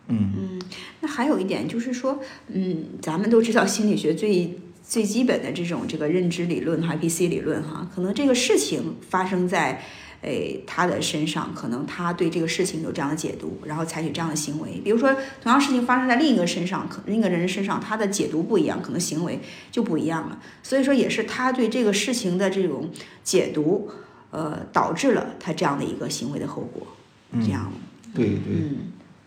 [0.08, 0.62] 嗯嗯，
[1.02, 9.84] 那还有一点就是说，嗯，咱们都知道心理学最最基本的这种这个认知理论哈，IPC 理论哈，可能这个事情发生在
[10.22, 14.82] 诶他的身上，可能他对这个事情有这样的解读，然后采取这样的行为。
[14.84, 19.40] 比如说，同样事情发生在另一个身上，可另一个人身上，他的解读不一样，可能行为
[19.72, 20.40] 就不一样了。
[20.64, 22.90] 所以说，也是他对这个事情的这种
[23.24, 23.92] 解读。
[24.34, 26.88] 呃，导致了他这样的一个行为的后果，
[27.34, 27.72] 这样。
[28.16, 28.40] 对对。
[28.48, 28.78] 嗯，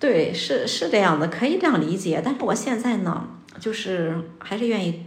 [0.01, 2.21] 对，是是这样的，可以这样理解。
[2.25, 3.29] 但是我现在呢，
[3.61, 5.05] 就是还是愿意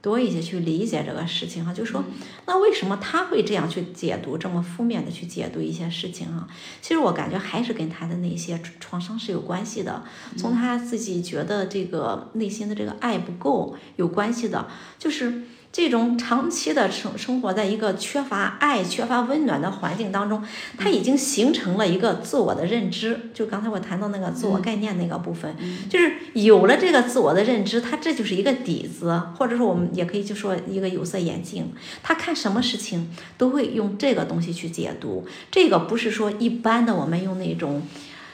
[0.00, 1.74] 多一些去理解这个事情哈。
[1.74, 2.02] 就说，
[2.46, 6.48] 那为什么他会这样去解读，这么负面的去解读一些事情啊？
[6.80, 10.02] 其实我感觉还是跟他的那些创伤是有关系的，
[10.38, 14.66] 从他自己觉得这个内心的这个爱不够有关系的，
[14.98, 15.42] 就是。
[15.72, 20.44] 这种长期的生生活在一个缺乏爱、缺乏温暖的环境当中，
[20.76, 23.30] 他已经形成了一个自我的认知。
[23.32, 25.56] 就刚才我谈到那个自我概念那个部分，
[25.88, 31.72] 就是有了这个自我的认知，他这就是一个底子，或者说我们也可以就说一个有色眼镜。
[32.02, 35.26] 他看什么事情都会用这个东西去解读。
[35.50, 37.80] 这个不是说一般的我们用那种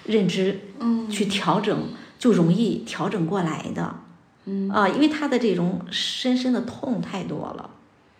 [0.06, 0.58] 认知
[1.08, 3.94] 去调整就容易调整过来的。
[4.70, 7.70] 啊，因为他的这种深深的痛太多了，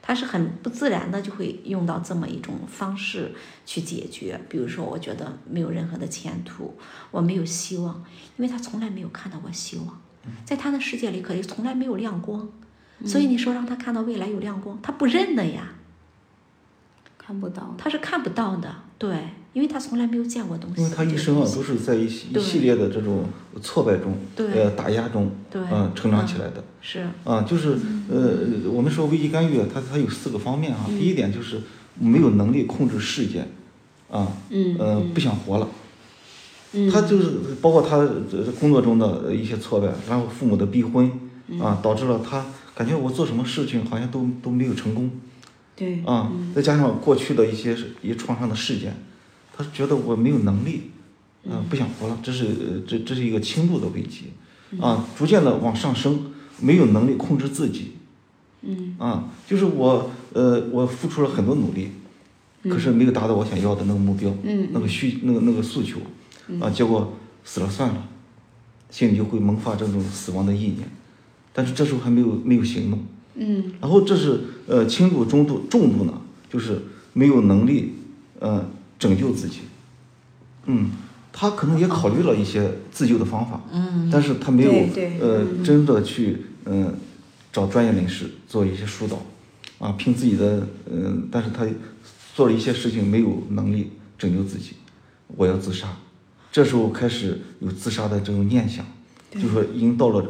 [0.03, 3.33] 他是很不自然的就会用到这么一种方式
[3.67, 4.41] 去解决。
[4.49, 6.75] 比如说，我觉得没有任何的前途，
[7.11, 8.05] 我没有希望，
[8.37, 10.01] 因为他从来没有看到过希望，
[10.45, 12.49] 在他的世界里可以从来没有亮光，
[13.05, 15.75] 所以你说让他看到未来有亮光，他不认的呀。
[17.19, 20.81] 看不到，他是看不到的，对，因为他从来没有见过东西。
[20.81, 23.25] 因为他一生啊，都是在一一系列的这种
[23.61, 26.63] 挫败中，呃，打压中，嗯，成长起来的。
[26.81, 27.05] 是。
[27.25, 27.77] 啊，就是
[28.09, 30.87] 呃，我们说危机干预，它它有四个方面啊。
[30.87, 31.61] 第一点就是
[31.99, 33.51] 没有能力控制事件，
[34.09, 35.69] 啊，嗯，不想活了。
[36.75, 36.89] 嗯。
[36.89, 38.09] 他就是包括他
[38.61, 41.11] 工作中的一些挫败，然后父母的逼婚，
[41.61, 45.11] 啊，导致了他感觉我做什么事情好像都都没有成功。
[45.75, 48.97] 对啊，再加上过去的一些一创伤的事件，
[49.59, 50.83] 他觉得我没有能力，
[51.43, 54.27] 嗯，不想活了，这是这这是一个轻度的危机，
[54.81, 57.95] 啊，逐渐的往上升，没有能力控制自己，
[58.63, 61.91] 嗯，啊，就是我呃我付出了很多努力，
[62.63, 65.99] 可是没有达到我想要的那个目标，嗯，那个需那个那个诉求，
[66.61, 68.09] 啊，结果死了算了，
[68.91, 70.89] 心里就会萌发这种死亡的意念，
[71.53, 73.01] 但是这时候还没有没有行动。
[73.35, 76.13] 嗯，然后这是呃轻度、中度、重度呢，
[76.49, 77.95] 就是没有能力
[78.39, 78.69] 呃
[78.99, 79.61] 拯救自己。
[80.67, 80.91] 嗯，
[81.33, 84.73] 他可能也考虑了一些自救的方法，嗯，但是他没有
[85.21, 86.95] 呃真的去嗯、呃
[87.51, 89.23] 找专业人士做一些疏导，
[89.79, 91.67] 啊，凭自己的嗯、呃但是他
[92.35, 94.73] 做了一些事情没有能力拯救自己，
[95.29, 95.89] 我要自杀，
[96.53, 98.85] 这时候开始有自杀的这种念想，
[99.33, 100.25] 就说已经到了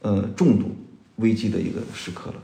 [0.00, 0.74] 呃重度
[1.16, 2.36] 危机的一个时刻了。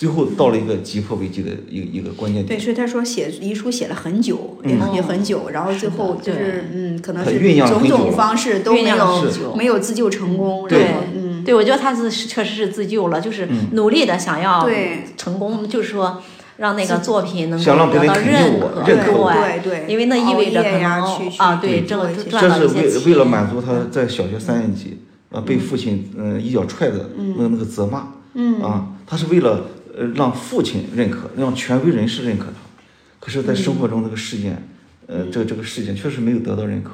[0.00, 2.46] 最后到了一个急迫危机的一个一个关键点。
[2.46, 4.94] 对，点，所以他说写遗书写了很久，也嗯。
[4.94, 6.64] 也很久，然后最后就是对。
[6.72, 10.84] 嗯，可能是种种方式都没有没有自救成功，对。
[10.84, 14.66] 然后嗯，对，我觉得他是确实是自救了，就是嗯努力的想要
[15.18, 16.22] 成功，就是说
[16.56, 19.30] 让那个作品能得到认可，认可我。
[19.30, 20.82] 对对因为那意味着可能
[21.36, 22.84] 啊，对，去挣做一些赚这是到钱。
[22.84, 28.62] 为为了满足他在小学三年级呃被父亲嗯一脚踹的那个那个责骂，嗯。
[28.62, 29.66] 啊，他是为了
[30.00, 32.52] 呃让父亲认可，让权威人士认可他，
[33.20, 34.66] 可是，在生活中这个事件，
[35.06, 36.92] 呃，这这个事件确实没有得到认可。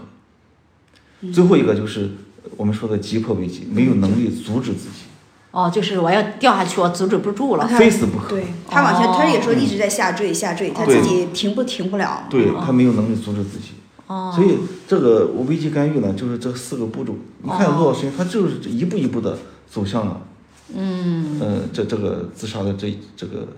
[1.32, 2.10] 最后一个就是
[2.56, 5.04] 我们说的急迫危机，没有能力阻止自己，
[5.52, 7.68] 哦，就是我要掉下去，我阻止不住了。
[7.68, 8.30] 他非死不可。
[8.30, 12.26] 对他往前，哦他也说一直在下坠下坠，他自己停不停不了。
[12.28, 13.74] 对他没有能力阻止自己。
[14.08, 17.16] 哦，所以这个危机干预呢，就是这四个步骤。
[17.42, 19.38] 你看哦陆老师，他就是一步一步的
[19.70, 20.25] 走向了，
[20.74, 23.48] 嗯，呃，这这个自杀的这这个，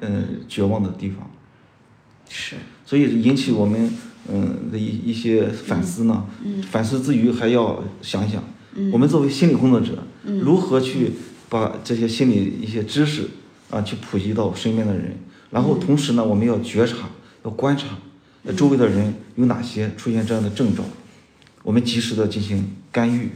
[0.00, 1.28] 呃，绝望的地方。
[2.28, 3.90] 是，所以引起我们
[4.28, 6.24] 嗯的一一些反思呢。
[6.70, 8.42] 反思之余，还要想一想，
[8.92, 11.12] 我们作为心理工作者，如何去
[11.48, 13.28] 把这些心理一些知识
[13.70, 15.16] 啊，去普及到身边的人。
[15.50, 17.08] 然后同时呢，我们要觉察，
[17.44, 17.98] 要观察，
[18.44, 20.86] 呃周围的人有哪些出现这样的症状，
[21.62, 23.30] 我们及时的进行干预。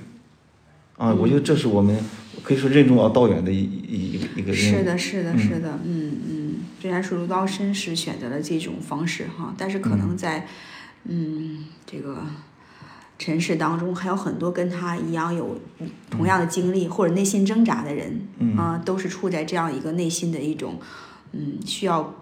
[0.97, 1.99] 啊，我觉得这是我们
[2.43, 4.77] 可以说任重而道远的一一一个一个任务。
[4.79, 10.47] 是的，是的，嗯是的，嗯嗯，虽然是卢道绅士选择了这种方式哈，但是可能在
[11.05, 12.25] 嗯这个
[13.19, 15.61] 尘世当中，还有很多跟他一样有
[16.09, 20.81] 同样的经历或者内心挣扎的人，嗯啊，都是处在这样一个内心的一种
[21.33, 22.15] 嗯需要。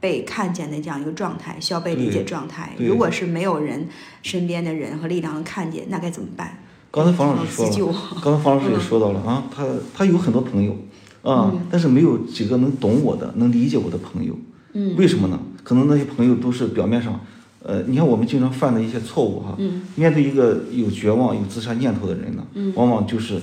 [0.00, 2.70] 被看见的这样一个状态，需要被理解状态。
[2.78, 3.88] 如果是没有人
[4.22, 6.62] 身边的人和力量能看见，那该怎么办？
[6.90, 10.74] 刚才房老师说了，刚才房老师也说到了啊，他他有很多朋友
[11.22, 14.34] 啊，但是没有几个能懂我的、能理解我的朋友。
[14.72, 15.38] 嗯，为什么呢？
[15.62, 17.20] 可能那些朋友都是表面上，
[17.62, 19.54] 呃，你看我们经常犯的一些错误哈。
[19.58, 19.82] 嗯。
[19.96, 23.40] 面对一个有绝望、有自杀念头的人呢，嗯往往就是，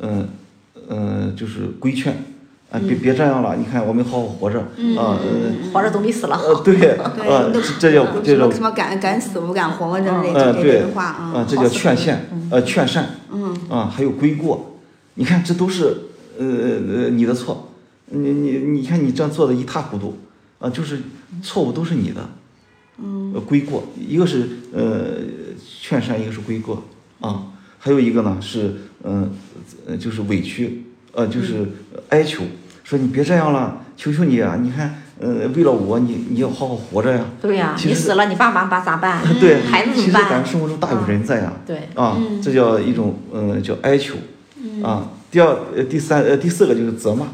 [0.00, 0.28] 嗯
[0.88, 2.33] 呃，就是规劝，
[2.80, 6.44] 别别这样了，你看我们好好活着啊，呃活着总比死了好。
[6.44, 14.78] 呃，对，对，啊，都这这叫这叫什么敢敢死不敢活这类呃，这句，话啊啊，，这叫劝善，呃，劝善，嗯啊，还有归过，
[15.14, 15.96] 你看这都是
[16.38, 17.70] 呃呃你的错，
[18.06, 20.18] 你你你看你这样做的一塌糊涂，
[20.58, 21.00] 啊，就是
[21.42, 22.28] 错误都是你的，
[22.98, 25.18] 嗯呃，归过，一个是呃
[25.80, 26.82] 劝善，一个是归过，
[27.20, 27.46] 啊，
[27.78, 29.30] 还有一个呢是嗯
[29.86, 31.66] 呃就是委屈，呃就是
[32.08, 32.42] 哀求，
[32.84, 39.22] 说你别这样了，求求你啊，你看呃为了我你你要好好活着呀，对呀、你死了，你爸妈把咋办？
[39.40, 41.52] 对，孩子怎么办其实咱生活中大有人在呀。
[41.66, 44.14] 对，啊，嗯这叫一种呃叫哀求，
[44.82, 47.26] 啊，第二呃第三呃第四个就是责骂，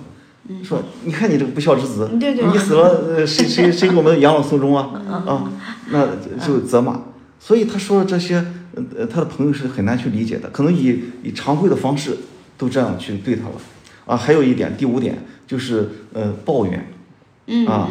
[0.62, 4.90] 说你看你这个不孝之子，嗯对对你死了呃谁谁谁给我们养老送终啊
[5.26, 5.50] 啊，
[5.90, 6.06] 那
[6.46, 7.00] 就责骂，
[7.40, 8.36] 所以他说的这些
[8.76, 12.16] 呃呃他的朋友是很难去理解的，可能以以常规的方式
[12.56, 13.54] 都这样去对他了，
[14.06, 15.18] 啊，还有一点第五点
[15.50, 16.92] 就是呃抱怨，
[17.48, 17.88] 嗯啊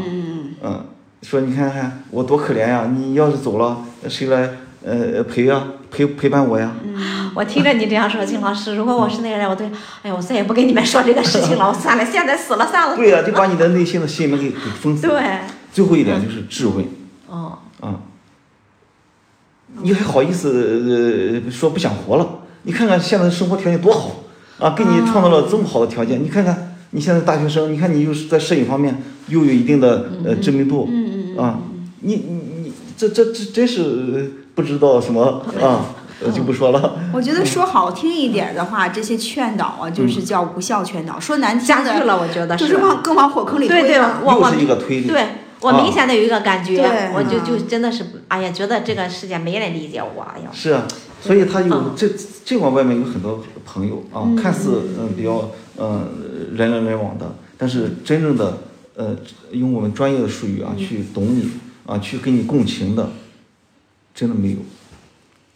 [0.63, 0.85] 嗯
[1.21, 4.49] 说你看看我多可怜呀，你要是走了，谁来
[4.81, 6.73] 呃陪呀陪陪伴我呀？
[7.35, 9.67] 我听着你这样说，金老师，如果我是那个人，我对，
[10.03, 12.95] 哎呀，我再也不跟你们说这个事情了，我算了，现在死了算了。
[12.95, 15.05] 对呀、就把你的内心的心门给给封死。
[15.05, 15.39] 对，
[15.73, 16.85] 最后一点就是质问
[17.27, 17.99] 哦，啊，
[19.81, 22.39] 你还好意思呃说不想活了？
[22.63, 24.11] 你看看现在的生活条件多好
[24.57, 26.23] 啊，给你创造了这么好的条件。
[26.23, 30.89] 你看看你现在大学生，你看你又是在摄影方面又有一定的呃知名度
[31.37, 31.59] 啊，
[32.01, 35.85] 你你你这这这真是不知道什么啊，
[36.23, 36.95] 呃就不说了。
[36.97, 44.21] 嗯，我觉得说好听一点的话，这些劝导啊，就是叫无效劝导；说难听的，加剧了，我觉得就是往更往火坑里对对，推了。
[44.23, 45.07] 我我又是一个推理。
[45.07, 45.25] 对
[45.61, 50.87] 我啊明显的有一个感觉，对我就就嗯真的是，哎呀，觉得这个世界没人理解我，哎呀，是啊，
[51.21, 52.09] 所以他有嗯这
[52.43, 56.07] 这往外面有很多朋友啊，看似嗯比较嗯
[56.55, 58.57] 人来人往的，但是真正的
[58.95, 59.15] 呃
[59.51, 61.49] 用我们专业的术语啊去懂你
[61.85, 63.09] 啊去跟你共情的，
[64.13, 64.57] 真的没有，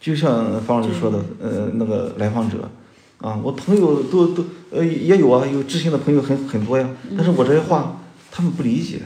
[0.00, 2.70] 就像方老师说的，呃，那个来访者，
[3.18, 9.00] 啊，我朋友都都呃也有啊，有知心的朋友很很多呀，但是我这些话他们不理解，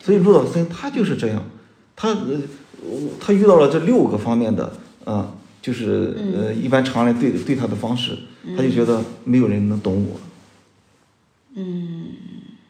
[0.00, 1.42] 所以陆老森他就是这样，
[1.94, 2.40] 他呃
[3.20, 4.72] 他遇到了这六个方面的
[5.04, 8.16] 啊，就是呃一般常人对对他的方式，
[8.56, 10.20] 他就觉得没有人能懂我，
[11.54, 12.12] 嗯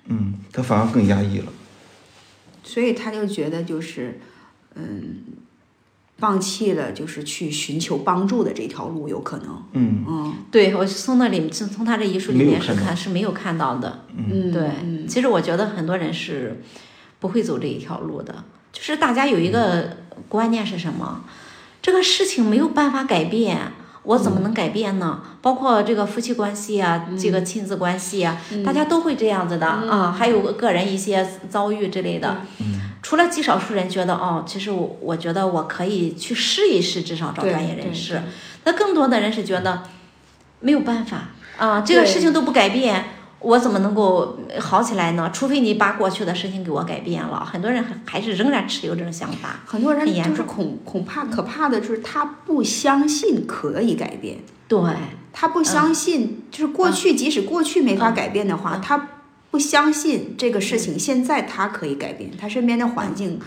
[0.06, 1.52] 嗯，他反而更压抑了。
[2.62, 4.20] 所以他就觉得就是，
[4.74, 5.22] 嗯，
[6.18, 9.62] 放弃了就是去寻求帮助的这条路，有可能。
[9.72, 14.04] 嗯，嗯对我从那里从从他这遗书里面是看到看是没有看到的。
[14.16, 16.62] 嗯，对，嗯其实我觉得很多人是
[17.20, 21.24] 不会走这一条路的，就是大家有一个观念是什么？
[21.82, 23.72] 这个事情没有办法改变，
[24.04, 25.20] 我怎么能改变呢？
[25.42, 32.42] 包括这个夫妻关系啊，这个亲子关系啊，大家都会这样子的啊，还有个人一些遭遇之类的。
[33.02, 38.22] 除了极少数人觉得哦，其实我我觉得我可以去试一试，至少找专业人士。
[38.64, 39.82] 那更多的人是觉得
[40.60, 41.28] 没有办法
[41.58, 43.04] 啊，这个事情都不改变，
[43.44, 45.30] 我怎么能够好起来呢？
[45.32, 47.44] 除非你把过去的事情给我改变了。
[47.44, 49.60] 很多人还还是仍然持有这种想法。
[49.66, 54.80] 很多人就是恐恐怕可怕的就是他不相信可以改变，对，
[55.32, 59.10] 他不相信，就是过去即使过去没法改变的话，他
[59.50, 63.38] 不相信这个事情现在他可以改变，他身边的环境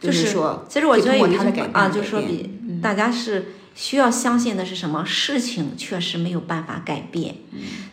[0.00, 5.04] 就是是说，其实我觉得啊，改变来就是说比大家是需要相信的是什么？
[5.04, 7.34] 事情确实没有办法改变，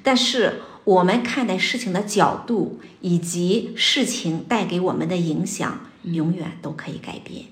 [0.04, 7.48] 但是我们看待事情的角度以及事情带给我们的影响，永远都可以改变。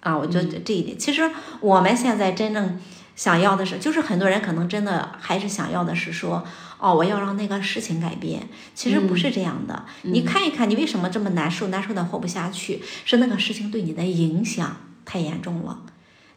[0.00, 1.30] 啊，我觉得这一点，其实
[1.60, 2.78] 我们现在真正
[3.16, 6.44] 想要的是，就是很多人可能真的还是想要的是说，
[6.78, 8.46] 哦，我要让那个事情改变。
[8.74, 14.76] 其实不是这样的，你看一看，你为什么这么难受，难受的活不下去，是那个事情对你的影响
[15.06, 15.84] 太严重了。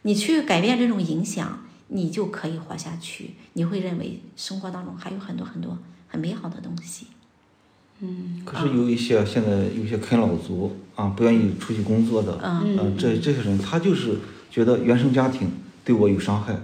[0.00, 3.34] 你去改变这种影响，你就可以活下去。
[3.52, 5.76] 你会认为生活当中还有很多很多
[6.16, 7.08] 很美好的东西。
[8.00, 14.16] 嗯可是有一些现在有一些啃老族啊，不愿意出去工作的，嗯啊，这这些人他就是
[14.50, 15.50] 觉得原生家庭
[15.84, 16.54] 对我有伤害，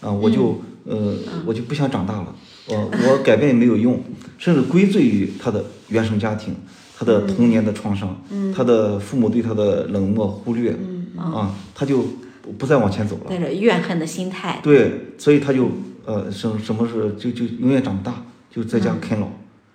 [0.00, 2.34] 啊，我就呃我就不想长大了，
[2.68, 4.02] 我我改变也没有用，
[4.38, 6.54] 甚至归罪于他的原生家庭，
[6.96, 8.22] 他的童年的创伤，
[8.54, 10.76] 他的父母对他的冷漠忽略，
[11.16, 12.02] 啊，他就
[12.42, 13.30] 不不再往前走了。
[13.30, 15.70] 带着怨恨的心态，对，所以他就
[16.04, 18.22] 呃什什么是就就永远长不大，
[18.54, 19.28] 就在家啃老，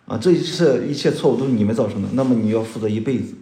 [0.05, 3.33] 啊，这一切一切错误都是你们造成的，那么你要负责一辈子。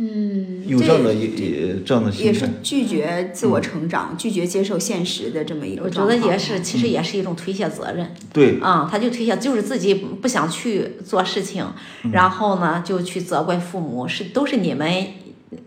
[0.00, 6.06] 嗯，有这样的一也这样的心也是，拒绝自我成长、拒绝接受现实的这么一个我觉。
[6.06, 8.14] 得也是，其实也是一种推卸责任。
[8.32, 11.66] 对，啊、他就推卸，就是自己不想去做事情，
[12.12, 14.88] 然后呢就去责怪父母，是都是你们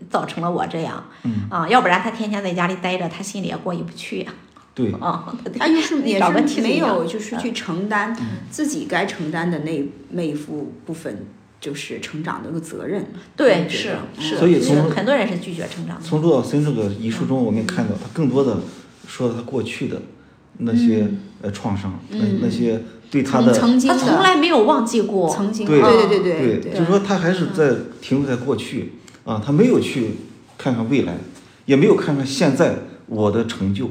[0.08, 1.42] 造成了我这样，嗯。
[1.50, 4.32] 啊，要不然他天天在家里待着，他心里也过意不去呀，
[4.74, 8.16] 对，啊，他就是也是没有就是去承担
[8.50, 11.26] 自己该承担的那那一副部分，
[11.60, 13.04] 就是成长的一个责任。
[13.36, 18.60] 对，是是，所以是从很多人是拒绝成长的，从陆小森这个遗书中，我们看到他更多的
[19.06, 20.00] 说他过去的
[20.58, 21.06] 那些
[21.42, 28.94] 呃创伤，那那些对他的曾经的他从来没有忘记过，曾经对对对对，对就是说他还是在停留在过去
[29.24, 30.12] 啊，他没有去
[30.56, 31.18] 看看未来，
[31.66, 32.74] 也没有看看现在
[33.06, 33.90] 我的成就，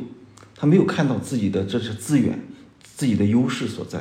[0.61, 2.39] 他没有看到自己的这些资源、
[2.83, 3.99] 自己的优势所在，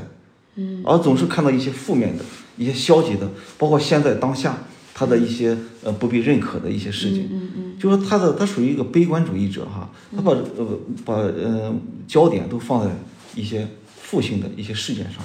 [0.57, 2.23] 嗯，而总是看到一些负面的、
[2.59, 4.59] 一些消极的，包括现在当下
[4.93, 11.75] 他的一些呃不被认可的一些事情，嗯嗯，就说他的他属于一个悲观主义者哈，他把呃把呃
[12.07, 12.95] 焦点都放在
[13.35, 15.23] 一些负性的一些事件上。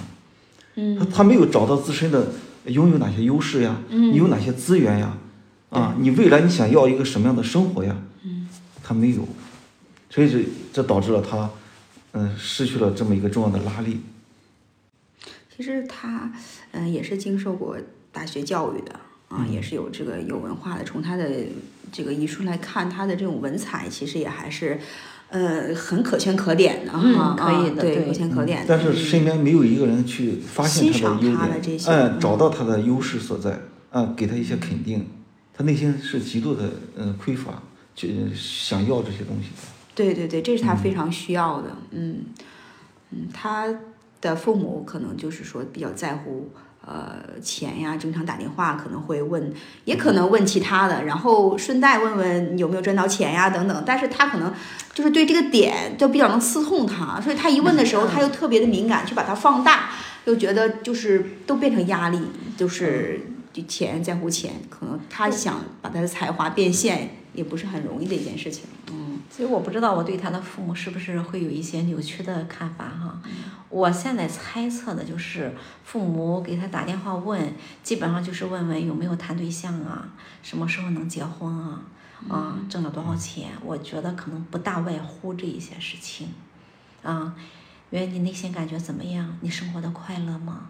[0.98, 2.32] 他他没有找到自身的
[2.68, 5.18] 拥有哪些优势呀，你有哪些资源呀，
[5.70, 7.94] 啊，你未来你想要一个什么样的生活呀，
[8.82, 9.28] 他没有，
[10.10, 10.40] 所以这
[10.76, 11.50] 这导致了他，
[12.12, 14.02] 嗯、失去了这么一个重要的拉力。
[15.56, 16.30] 其实他，
[16.72, 17.78] 嗯、也是经受过
[18.12, 19.00] 大学教育的
[19.30, 20.84] 嗯啊，也是有这个有文化的。
[20.84, 21.30] 从他的
[21.94, 24.78] 这个遗书来看，他的这种文采其实也还是，
[25.30, 28.78] 呃，很可圈可点的哈、嗯可以的啊对，可圈可点的。
[28.78, 33.62] 但是身边没有一个人去发现他的优欣赏他的这点，嗯找到他的优势所在，
[33.92, 35.08] 啊，给他一些肯定，
[35.54, 37.64] 他内心是极度的嗯匮乏，
[37.96, 39.75] 就想要这些东西的。
[39.96, 41.70] 对对对，这是他非常需要的。
[41.92, 42.26] 嗯
[43.12, 43.68] 嗯，他
[44.20, 46.52] 的父母可能就是说比较在乎
[46.86, 49.54] 呃钱呀，经常打电话可能会问，
[49.86, 53.84] 也可能问其他的，然后顺带问问有没有赚到钱呀等等。
[53.86, 54.54] 但是他可能
[54.94, 59.92] 就是对这个点就比较能刺痛他，所以他一问的时候他又特别的敏感，去把它放大，
[60.26, 62.20] 又觉得就是都变成压力，
[62.58, 63.22] 就是
[63.54, 68.64] 就钱在乎钱，可能他想把他的才华变现也不是很容易的一件事情。
[68.92, 69.05] 嗯。
[69.30, 73.22] 所以我不知道我对他的父母是不是会有一些扭曲的看法哈。
[73.70, 75.54] 我现在猜测的就是
[75.84, 77.54] 父母给他打电话问，
[77.84, 80.08] 基本上就是问问有没有谈对象啊，
[80.42, 81.82] 什么时候能结婚啊，
[82.30, 83.52] 啊，挣了多少钱？
[83.66, 86.30] 我觉得可能不大外乎这一些事情，
[87.04, 87.36] 啊，
[87.90, 89.38] 因为你内心感觉怎么样？
[89.42, 90.70] 你生活的快乐吗？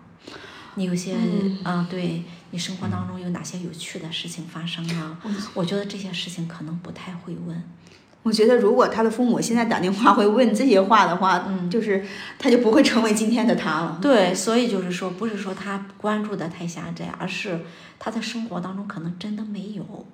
[0.77, 1.15] 你有些
[1.63, 5.19] 啊，对你生活当中有哪些有趣的事情发生啊？
[5.53, 7.63] 我觉得这些事情可能不太会问。
[8.25, 12.03] 我觉得如果他的父母现在打电话会问这些话的话，嗯，就是
[12.39, 13.99] 他就不会成为今天的他了。
[14.01, 17.61] 对，所以就是说，不是说他关注的太狭窄，而是
[17.99, 20.07] 他在生活当中可能真的没有，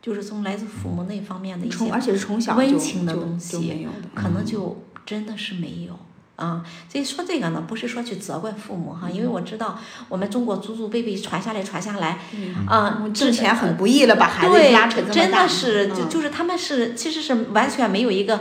[0.00, 3.84] 就是从来自父母那方面的一些而且是从小温情的东西，
[4.14, 5.98] 可能就真的是没有。
[6.36, 9.78] 啊，所以说这个呢，不是说去责怪父母哈，因为我知道
[10.08, 12.18] 我们中国祖祖辈辈传下来传下来，
[12.66, 18.40] 啊，挣钱很不易了，把孩子压成这么大，真的是就就是他们是其实是完全没有一个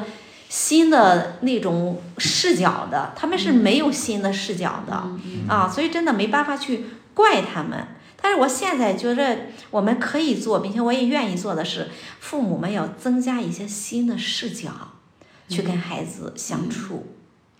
[0.50, 5.04] 新的那种视角的，他们是没有新的视角的
[5.48, 7.88] 啊，所以真的没办法去怪他们。
[8.24, 9.38] 但是我现在觉着
[9.70, 11.90] 我们可以做，并且我也愿意做的是，
[12.20, 14.72] 父母们要增加一些新的视角，
[15.50, 17.16] 去跟孩子相处。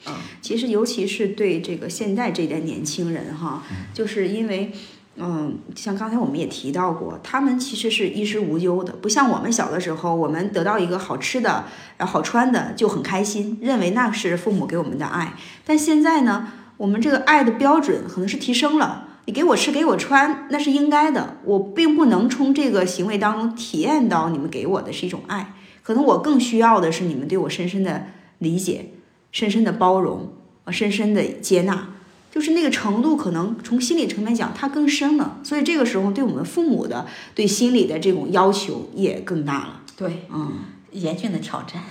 [0.08, 3.62] 嗯，其实尤其是对这个现在这代年轻人哈，
[3.94, 4.72] 就是因为，
[5.18, 11.66] 嗯，像刚才我们也提到过，他们其实是衣食无忧的，不像我们小的时候，我们得到一个好吃的、
[11.98, 15.36] 然后好穿的就很开心，认为那是父母给我们的爱。
[15.64, 16.48] 但现在呢，
[16.78, 28.08] 我们这个爱的标准可能是提升了，你给我吃给我穿那是应该的，我并不能从这个行为当中体验到你们给我的是一种爱，可能我更需要的是你们对我深深的
[28.40, 28.94] 理解。
[29.32, 30.32] 深深的包容
[30.66, 31.90] 啊，深深的接纳，
[32.32, 35.40] 就是那个程度，可能从心理层面讲，它更深了。
[35.44, 39.82] 所以这个时候，对我们父母的对心理的这种要求也更大了。
[39.96, 40.54] 对，嗯，
[40.92, 41.84] 严峻的挑战。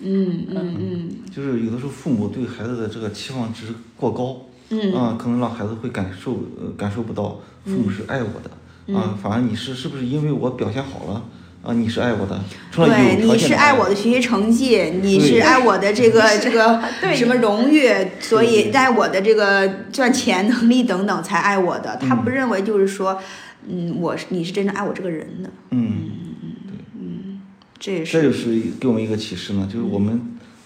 [0.00, 1.10] 嗯嗯嗯。
[1.34, 3.66] 就是有的时候父母对孩子的这个期望值
[3.96, 4.36] 过高，
[4.70, 11.24] 嗯啊，可能让孩子会感受呃感受不到父母是爱我的啊，反而你是是不是因为我表现好了？
[11.64, 12.38] 啊，你是爱我的，
[12.72, 16.78] 对，你是爱我的学习成绩，你是爱我的这个 这个
[17.16, 17.90] 什么荣誉，
[18.20, 21.96] 所以爱我的这个赚钱能力等等才爱我的。
[21.96, 23.18] 他不认为就是说，
[23.66, 25.50] 嗯，我是你是真正爱我这个人的。
[25.70, 27.40] 嗯嗯嗯，对，嗯，
[27.78, 28.12] 这也是。
[28.12, 30.20] 这就是给我们一个启示呢，就是我们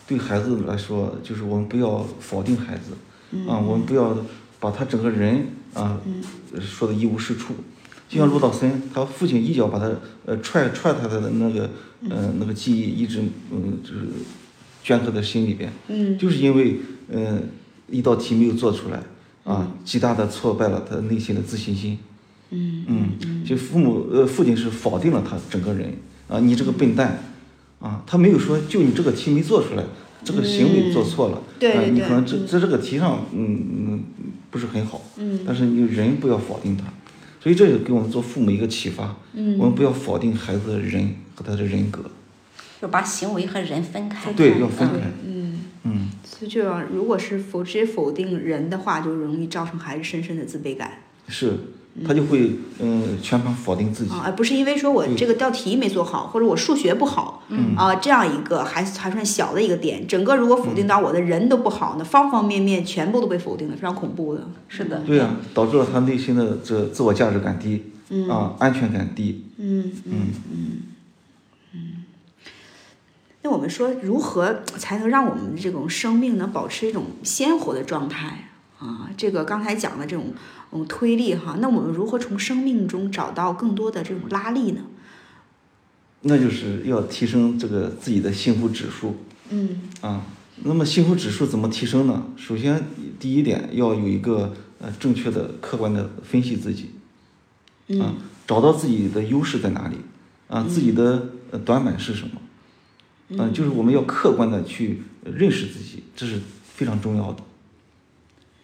[0.09, 2.97] 对孩子来说，就是我们不要否定孩子，
[3.49, 4.17] 啊，我们不要
[4.59, 5.97] 把他整个人啊
[6.61, 7.55] 说的一无是处。
[8.09, 9.91] 就像陆道森，他父亲一脚把他
[10.25, 11.71] 呃踹踹他的那个
[12.09, 14.07] 呃那个记忆一直嗯就是
[14.85, 15.71] 镌刻在心里边，
[16.19, 16.81] 就是因为
[17.11, 17.43] 嗯
[17.91, 19.03] 一道题没有做出来
[19.45, 21.99] 啊，极大的挫败了他内心的自信心。
[22.51, 25.93] 嗯嗯，就父母呃父亲是否定了他整个人
[26.29, 27.23] 啊，你这个笨蛋
[27.79, 29.85] 啊，他没有说就你这个题没做出来，
[30.25, 34.05] 这个行为做错了，对你可能这在这个题上嗯嗯
[34.51, 36.85] 不是很好，嗯，但是你人不要否定他。
[37.41, 39.17] 所以这也给我们做父母一个启发，
[39.59, 42.11] 我们不要否定孩子的人和他的人格，
[42.81, 44.33] 要把行为和人分开。
[44.33, 45.11] 对，要分开。
[45.25, 46.11] 嗯嗯。
[46.25, 51.03] 所以就要，如果是否直接否定人的话，就容易造成孩子深深的自卑感。
[51.29, 51.57] 是。
[52.07, 57.43] 他就会嗯全盘否定自己，而不是因为说我这个道题没做好，或者我数学不好，
[57.77, 64.49] 啊这样一个还还算小的一个点，整个如果否定到我的人都不好，那方方面面全部都被否定了，非常恐怖的。
[64.69, 65.01] 是的。
[65.01, 67.93] 对呀，导致了他内心的这自我价值感低，
[68.31, 69.45] 啊安全感低。
[69.57, 70.13] 嗯嗯
[70.53, 70.83] 嗯
[71.73, 72.05] 嗯。
[73.43, 79.11] 那我们说如何才能让我们的这种生命能保持一种鲜活的状态啊？
[79.17, 80.27] 这个刚才讲的这种。
[80.71, 84.83] 嗯，推力哈，那我们如何从生命中找到更多的这种拉力呢？
[86.23, 89.17] 那就是要提升这个自己的幸福指数。
[89.51, 89.81] 嗯。
[90.01, 90.27] 啊，
[90.65, 92.27] 那么幸福指数怎么提升呢？
[92.37, 92.85] 首先，
[93.19, 96.91] 第一点要有一个呃正确的、客观的分析自己。
[97.87, 98.17] 嗯。
[98.47, 99.97] 找到自己的优势在哪里？
[100.49, 102.41] 啊，自己的呃短板是什么？
[103.29, 103.53] 嗯。
[103.55, 106.41] 就是我们要客观的去认识自己，这是
[106.75, 107.43] 非常重要的。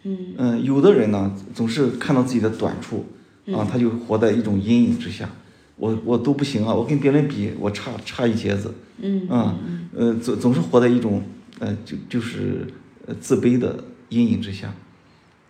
[0.04, 3.06] 嗯有的人呢，总是看到自己的短处，
[3.48, 5.28] 啊，他就活在一种阴影之下。
[5.76, 8.72] 我我都不行啊，我跟别人比，我差差一截子。
[8.98, 9.58] 嗯啊，
[9.92, 11.20] 呃，总总是活在一种
[11.58, 12.66] 呃，就就是
[13.06, 14.72] 呃自卑的阴影之下，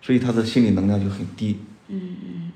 [0.01, 1.59] 所以他的心理能量就很低。
[1.89, 2.53] 嗯嗯。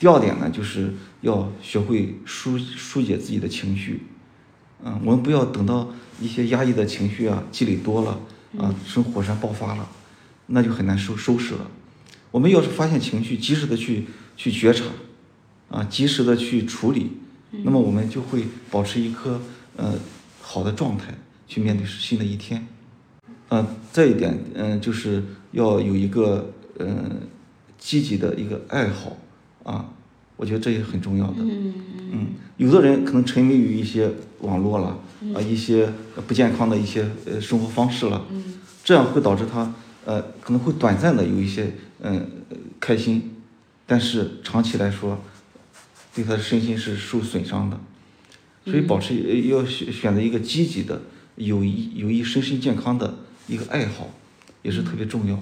[0.00, 4.02] 第二点呢，就是要学会疏疏解自己的情绪。
[4.84, 5.88] 嗯，我们不要等到
[6.20, 8.18] 一些压抑的情绪啊积累多了
[8.58, 9.86] 啊，成火山爆发了。
[10.46, 11.70] 那就很难收收拾了。
[12.30, 14.84] 我们要是发现情绪，及时的去去觉察，
[15.70, 17.12] 啊，及时的去处理，
[17.64, 19.40] 那么我们就会保持一颗
[19.76, 19.94] 呃
[20.40, 21.14] 好的状态
[21.48, 22.66] 去面对新的一天。
[23.48, 25.22] 嗯，再一点，嗯，就是
[25.52, 27.20] 要有一个嗯
[27.78, 29.16] 积极的一个爱好
[29.62, 29.88] 啊，
[30.36, 31.36] 我觉得这也很重要的。
[31.38, 31.74] 嗯
[32.12, 32.26] 嗯，
[32.56, 34.98] 有的人可能沉迷于一些网络了
[35.34, 35.92] 啊，一些
[36.26, 38.26] 不健康的一些呃生活方式了，
[38.84, 39.72] 这样会导致他
[40.06, 42.16] 呃可能会短暂的有一些嗯、
[42.48, 43.34] 呃开心，
[43.84, 45.20] 但是长期来说，
[46.14, 47.78] 对他的身心是受损伤的。
[48.64, 51.02] 所以保持呃要选选择一个积极的、
[51.36, 54.08] 有益有益身心健康的一个爱好，
[54.62, 55.38] 也是特别重要。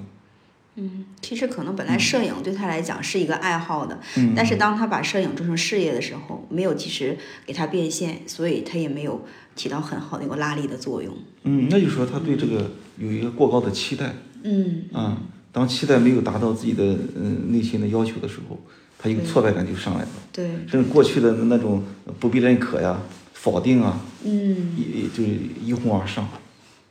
[0.77, 11.17] 嗯，其实可能本来摄影对他来讲是一个爱好的，嗯但是当他把摄影做成事业的时候，没有及时给他变现，所以他也没有起到很好的一个拉力的作用。
[11.45, 14.15] 嗯，那就说他对这个有一个过高的期待。
[14.45, 14.85] 嗯。
[14.93, 15.19] 啊，
[15.51, 16.85] 当期待没有达到自己的
[17.17, 18.59] 嗯内心的要求的时候，
[18.99, 21.83] 他一个挫败感就上来了，对，甚至过去的那种
[22.19, 23.01] 不被认可呀、
[23.33, 24.75] 否定啊，嗯。
[24.79, 25.23] 一就
[25.63, 26.27] 一哄而上。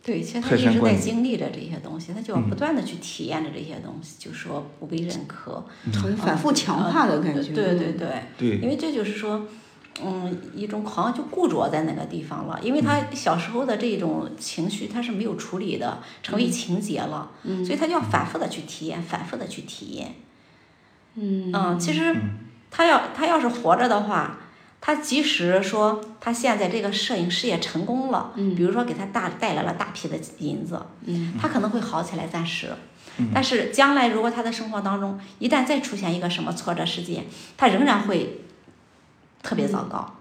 [0.06, 7.54] 对，其实他一直在经历着这些东西，他就要不断的去体验着这些东西，就说不被认可，好像反复强化的感觉。
[7.54, 8.58] 对对对，对。
[8.58, 9.48] 因为这就是说，
[10.02, 17.30] 嗯，一种好像就固着在那个地方了，因为他小时候的这种情绪他是没有处理的，成为情节了，
[17.64, 20.16] 所以他就要反复的去体验，反复的去体验。
[21.16, 21.78] 嗯。
[21.80, 22.16] 其实
[22.72, 24.38] 他要他要是活着的话，
[24.82, 30.82] 他即使说他现在这个摄影事业成功了，比如说给他大带来了大批的银子，
[31.40, 32.70] 他可能会好起来暂时。
[33.32, 37.26] 但是将来如果他的生活当中一旦再出现一个什么挫折事件，
[37.56, 38.43] 他仍然会
[39.44, 40.16] 特别糟糕。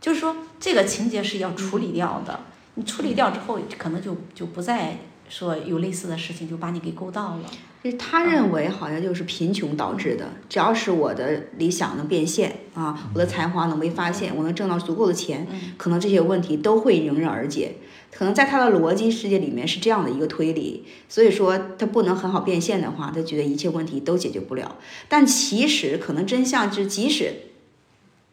[0.00, 2.40] 就是说这个情节是要处理掉的，
[2.74, 7.44] 你处理掉之后，可能就就不再说有类似的事情就把你给勾到了。
[7.82, 17.76] 就是他认为好像就是贫穷导致的，只要是我的理想能变现啊，我的才华能被发现，我能挣到足够的钱，可能这些问题都会迎刃而解。
[18.12, 24.76] 可能在他的逻辑世界里面是这样的一个推理，所以说他不能很好变现的话，他觉得一切问题都解决不了。
[25.08, 27.34] 但其实可能真相就是，即使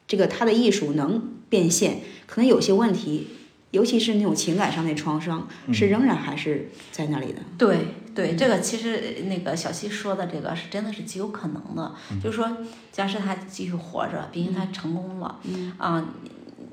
[0.10, 3.28] 这个他的艺术能变现，可能有些问题，
[3.72, 7.40] 尤其是那种情感上的创伤，是仍然还是在那里的。
[7.60, 7.78] 对
[8.16, 11.94] 对，这个其实呃那个小西说的这个是真的是极有可能的，
[12.24, 12.58] 就是说，
[12.92, 15.40] 假设他继续活着，毕竟他成功了，
[15.78, 16.04] 啊，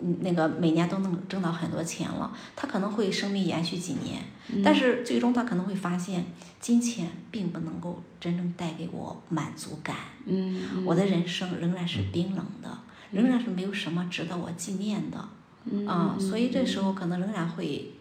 [0.02, 4.22] 嗯那个每年都能挣到很多钱了，他可能会生命延续几年，
[4.64, 6.24] 但是最终他可能会发现，
[6.58, 10.84] 金钱并不能够真正带给我满足感，嗯。
[10.86, 12.78] 我的人生仍然是冰冷的，
[13.12, 17.92] 仍然是没有什么值得我纪念的，啊，所以这时候可能仍然会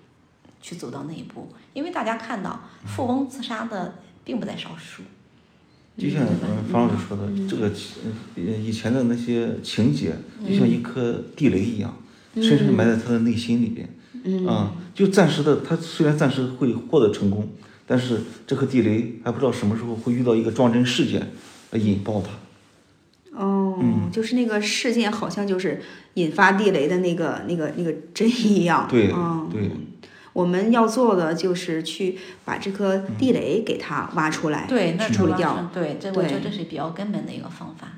[0.61, 5.03] 去走到那一步，因为大家看到富翁自杀的并不在少数。
[5.97, 7.71] 就像嗯方老师说的，这个
[8.35, 10.13] 呃以前的那些情节，
[10.45, 11.95] 就像一颗地雷一样，
[12.35, 13.89] 深深埋在他的内心里边。
[14.47, 17.47] 啊，就暂时的，他虽然暂时会获得成功，
[17.85, 21.31] 但是这颗地雷还不知道什么时候会遇到一个撞针事件，
[21.71, 22.29] 来引爆他。
[23.37, 23.77] 哦，
[24.11, 25.81] 就是那个事件，好像就是
[26.15, 28.87] 引发地雷的那个、那个、那个针一样。
[28.89, 29.69] 对嗯，对，
[30.33, 35.69] 我们要做的就是去把这颗地雷给它挖出来，对，去处理掉。
[35.73, 37.89] 对，这我觉得这是比较根本的一个方法。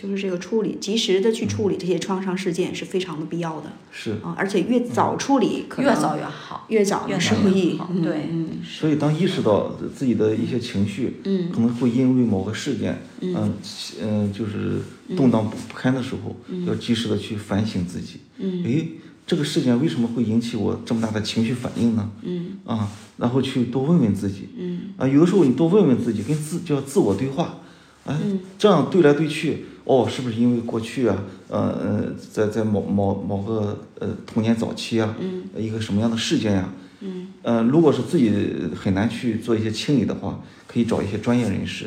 [0.00, 4.12] 就是这个处理，及时的去处理这些创伤事件是非常的必要的是。
[4.22, 8.30] 啊，而且越早处理，可能越早越好，越早越早受益对，
[8.64, 13.52] 所以，当意识到自己的一些情绪，嗯可能会因为某个事件，嗯
[14.00, 14.80] 嗯、就是
[15.14, 16.34] 动荡不不堪的时候，
[16.66, 18.20] 要及时的去反省自己。
[18.38, 18.88] 嗯诶，
[19.26, 22.10] 这个事件为什么会引起我这么大的情绪反应呢？
[22.22, 22.88] 嗯啊，
[23.18, 24.48] 然后去多问问自己。
[24.56, 27.58] 嗯啊，有的时候你多问问自己，跟自叫自我对话，
[28.06, 35.42] 哎，嗯这样对来对去，哦，是不是因为过去啊，呃呃，在在某某某个呃童年早期啊，嗯。
[35.56, 37.32] 一个什么样的事件呀、嗯。
[37.42, 38.30] 呃，如果是自己
[38.72, 41.86] 很难去做一些清理的话，可以找一些专业人士，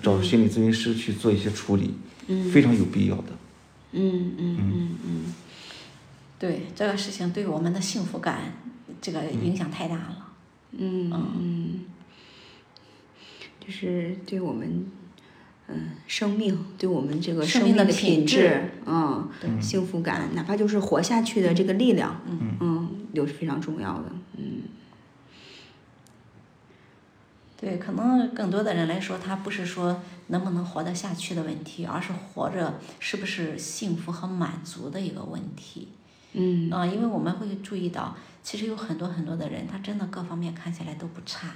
[0.00, 1.94] 找心理咨询师去做一些处理，
[2.28, 2.48] 嗯。
[2.52, 3.32] 非常有必要的。
[3.94, 5.34] 嗯嗯嗯嗯，
[6.38, 8.52] 对这个事情对我们的幸福感
[9.02, 10.28] 这个影响太大了。
[10.78, 11.10] 嗯。
[11.12, 11.80] 嗯，
[13.58, 14.86] 就是对我们，
[15.72, 19.28] 嗯，生命对我们这个生命的品质，嗯，
[19.60, 24.06] 幸福感，哪怕就是活下去的这个力量，嗯嗯，都是非常重要的，
[24.36, 24.62] 嗯
[27.60, 35.88] 对，可能更多的人来说，他不是说能不能活得下去的问题，而是活着是不是幸福和满足的一个问题。
[36.32, 41.48] 嗯啊、因为我们会注意到，其实有很多很多的人，他真的各方面看起来都不差，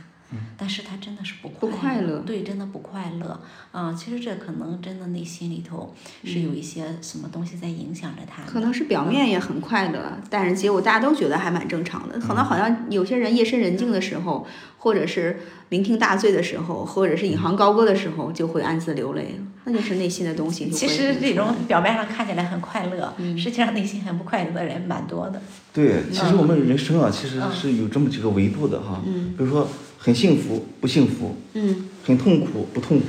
[0.56, 3.40] 但是他真的是不不快快乐对，真的不快乐。
[3.72, 5.94] 啊、其实这可能真的内心里头
[6.24, 8.50] 是有一些什么东西在影响着他的。
[8.50, 12.18] 可能是表面也很快乐，但是结果大家都觉得还蛮正常的。
[12.18, 14.46] 可能好像有些人夜深人静的时候，
[14.78, 19.40] 或者是酩酊大醉的时候，或者是引吭高歌的时候，就会暗自流泪。
[19.66, 25.40] 那就是内心的东西其实这种表面上看起来很快乐，实际上内心很不快乐的人蛮多的。
[25.72, 29.00] 对，其实我们人生啊，其实是有这么几个维度的哈。
[29.04, 29.66] 比如说
[30.04, 33.06] 很幸福不幸福，嗯很痛苦不痛苦。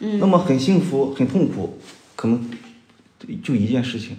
[0.00, 1.78] 嗯那么很幸福很痛苦，
[2.14, 2.50] 可能
[3.42, 4.18] 就一件事情，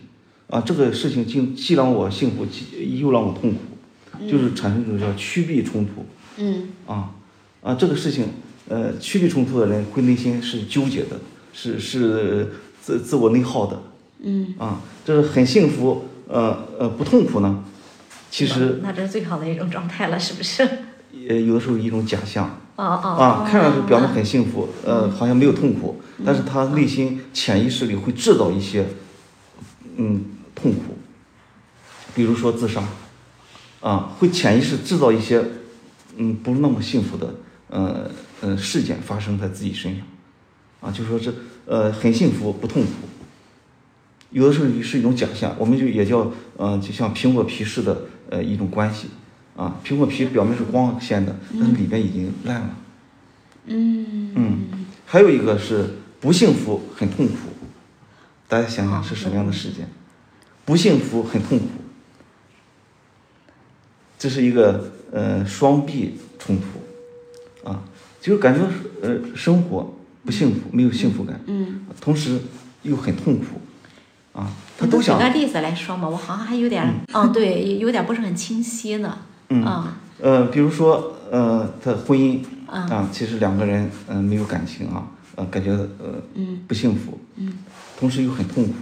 [0.49, 3.59] 啊，这个事情既既让我幸福，既又让我痛苦，
[4.27, 6.03] 就是产生一种叫趋避冲突。
[6.37, 7.11] 嗯啊
[7.61, 8.25] 啊，这个事情，
[8.67, 11.19] 呃，趋避冲突的人会内心是纠结的，
[11.53, 13.79] 是是自自我内耗的。
[14.23, 17.63] 嗯啊，这是很幸福，呃呃不痛苦呢，
[18.31, 20.67] 其实那这是最好的一种状态了，是不是？
[21.29, 28.87] 呃有的时候一种假象啊啊啊，看上去表面很幸福，呃好像没有痛苦，但是他内心潜意识里会制造一些
[29.95, 30.23] 嗯
[30.55, 30.97] 痛苦，
[32.13, 32.83] 比如说自杀，
[33.81, 35.43] 啊会潜意识制造一些
[36.17, 37.35] 嗯不是那么幸福的
[37.69, 38.09] 呃
[38.41, 40.05] 呃事件发生在自己身上，
[40.81, 41.33] 啊就说这
[41.65, 42.89] 呃很幸福不痛苦。
[44.29, 49.07] 有的时候是一种假象，我们就也叫呃，就像苹果皮似的呃一种关系
[49.57, 49.75] 啊。
[49.83, 52.69] 苹果皮表面是光鲜的，但是里边已经烂了。
[53.65, 54.59] 嗯嗯，
[55.05, 57.33] 还有一个是不幸福很痛苦，
[58.47, 59.89] 大家想想是什么样的事件？
[60.63, 61.65] 不幸福很痛苦，
[64.17, 67.83] 这是一个呃双臂冲突啊，
[68.21, 68.65] 就是感觉
[69.01, 69.95] 呃生活
[70.25, 72.39] 不幸福，没有幸福感，嗯同时
[72.83, 73.61] 又很痛苦
[74.33, 79.19] 啊，他都想举个例子来说嘛，我好像还有点，嗯，对，有点不是很清晰呢。
[79.49, 79.97] 嗯啊。
[80.19, 87.53] 呃，比如说，呃，他婚姻嗯啊，其实两个人嗯、呃没有感情啊，呃，感觉呃嗯不幸福，嗯。
[87.99, 88.73] 同时又很痛苦，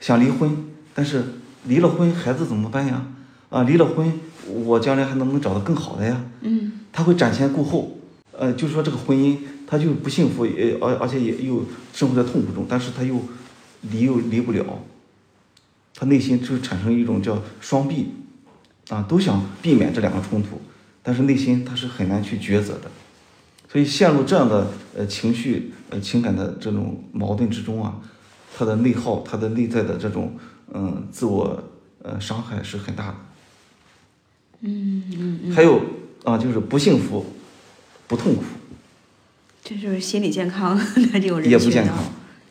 [0.00, 0.50] 想离婚，
[0.94, 1.22] 但是
[1.64, 3.06] 离了婚孩子怎么办呀？
[3.50, 4.12] 啊，离了婚
[4.46, 6.24] 我将来还能不能找到更好的呀？
[6.40, 6.72] 嗯。
[6.92, 7.96] 他会瞻前顾后，
[8.38, 9.36] 呃，就是说这个婚姻
[9.66, 13.16] 他就不幸福，也而而且也又生活在痛苦中，但是他又
[13.90, 14.64] 离又离不了，
[15.94, 18.08] 他内心就产生一种叫双臂，
[18.92, 20.60] 啊，都想避免这两个冲突，
[21.02, 22.90] 但是内心他是很难去抉择的，
[23.70, 27.94] 所以陷入这样的呃情绪呃情感的这种矛盾之中啊，
[28.54, 30.36] 他的内耗，他的内在的这种
[30.74, 31.62] 嗯、自我
[32.02, 33.14] 呃伤害是很大的。
[34.60, 35.80] 嗯嗯嗯，还有
[36.24, 37.24] 啊，就是不幸福，
[38.06, 38.42] 不痛苦，
[39.64, 40.84] 这就是心理健康的
[41.18, 41.96] 这种人也不健康。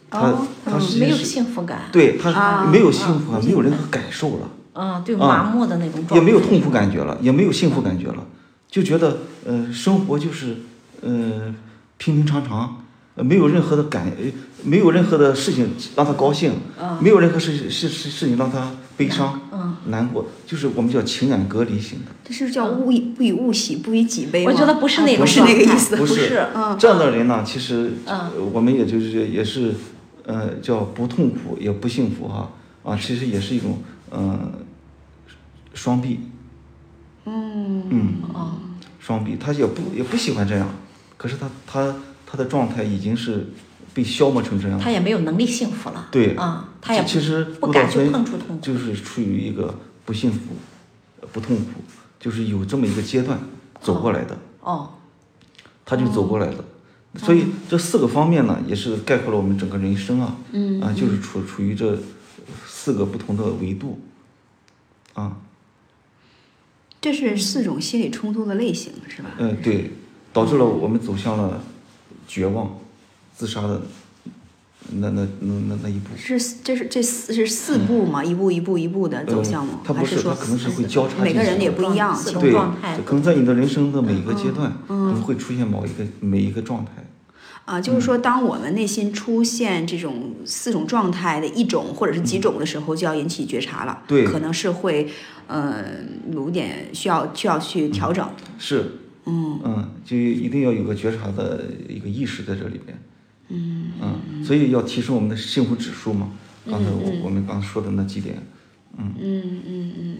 [0.09, 1.83] 他哦他没有幸福感。
[1.91, 6.15] 对他啊没有幸福感，啊没有任何感受了，嗯，对，啊麻木的那种状态。
[6.15, 8.25] 也没有痛苦感觉了，也没有幸福感觉了，
[8.69, 10.57] 就觉得呃生活就是
[11.01, 11.53] 呃
[11.97, 12.83] 平平常常，
[13.15, 14.31] 呃没有任何的感，呃
[14.63, 16.53] 没有任何的事情让他高兴，
[16.99, 22.11] 没有任何事事事事情让他悲伤、嗯难过，就是我们叫情感隔离型的。
[22.23, 24.51] 这是叫物以不以物喜，不以己悲吗？
[24.51, 26.47] 我觉得不是那种啊不是那个意思，不是
[26.77, 27.93] 这样的人呢，其实
[28.53, 29.73] 我们也就是也是，
[30.25, 32.51] 呃，叫不痛苦也不幸福哈
[32.83, 33.79] 啊，其实也是一种
[34.11, 34.51] 呃
[35.73, 36.19] 双臂，
[37.25, 38.53] 嗯嗯，哦，
[38.99, 40.69] 双臂，他也不也不喜欢这样，
[41.17, 41.95] 可是他他
[42.25, 43.49] 他的状态已经是
[43.93, 46.07] 被消磨成这样，他也没有能力幸福了。
[46.11, 48.59] 对啊，他也其实不敢去碰触痛苦。
[48.61, 49.73] 就是处于一个
[50.05, 50.39] 不幸福、
[51.31, 51.81] 不痛苦，
[52.19, 53.39] 就是有这么一个阶段
[53.81, 54.37] 走过来的。
[54.61, 54.89] 哦，
[55.85, 56.63] 他就走过来的。
[57.17, 61.97] 所以这四个方面呢，也是概括了我们整个人生啊，嗯啊，就是处处于这
[62.83, 63.99] 四个不同的维度，
[65.13, 65.37] 啊，
[66.99, 69.29] 这是四种心理冲突的类型，是吧？
[69.37, 69.91] 嗯，对，
[70.33, 71.61] 导致了我们走向了
[72.27, 72.79] 绝望、
[73.35, 73.83] 自杀的
[74.93, 76.07] 那那那那那一步。
[76.17, 78.25] 是这是这四是四步吗？
[78.25, 79.73] 一步一步一步的走向吗？
[79.73, 82.19] 呃它不是，还说它可能是会交叉每个人也不一样？
[82.39, 82.51] 对，
[83.05, 86.93] 可能在你的人生的每一个阶段，可嗯能会出现某一个每一个状态。
[87.71, 94.03] 啊，就是说，当我们内心出现这种四种状态的一种或者是几种的时候，就要引起觉察了。
[94.05, 95.07] 对可能是会，
[95.47, 95.85] 呃，
[96.33, 98.29] 有点需要需要去调整。
[98.59, 98.91] 是，
[99.25, 102.99] 嗯嗯，就一定要有个觉察的一个意识在这里边。
[103.47, 106.29] 嗯嗯所以要提升我们的幸福指数嘛。
[106.69, 108.35] 刚才我我们刚说的那几点，
[108.97, 110.17] 嗯嗯嗯嗯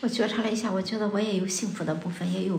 [0.00, 2.56] 我觉察了一下，我觉得我也有幸福的部分，也有，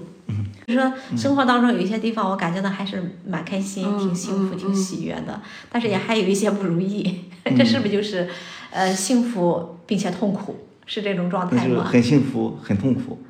[0.65, 7.25] 就是说生活当中有一些地方，我感觉到还是蛮开心、嗯挺幸福、嗯挺喜悦的，但是也还有一些不如意，
[7.57, 8.27] 这是不是就是，
[8.71, 11.75] 呃，幸福并且痛苦，是这种状态吗？
[11.75, 13.21] 就是很幸福，很痛苦。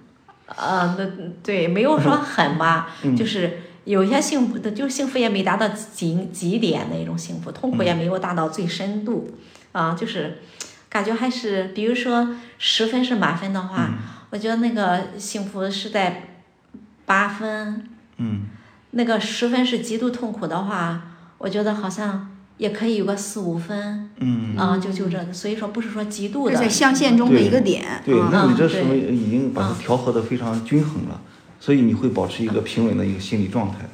[0.56, 1.06] 呃，那
[1.44, 3.16] 对，没有说很吧，嗯。
[3.16, 9.30] 就是有些幸福的，就幸福也没达到极极点那种幸福，痛苦也没有达到最深度，
[9.74, 10.40] 啊，就是
[10.90, 13.90] 感觉还是，比如说十分是满分的话，
[14.30, 16.30] 我觉得那个幸福是在
[17.06, 18.48] 八分，嗯。
[18.92, 21.02] 那个十分是极度痛苦的话，
[21.38, 28.02] 我觉得好像也可以有个四五分，嗯，啊，就就这，所以说不是说极度的是在象限中的一个点。
[28.06, 31.22] 对，啊那你这嗯说明已经把它调和的非常均衡了，
[31.60, 33.90] 所以你会保持一个平稳的一个心理状态。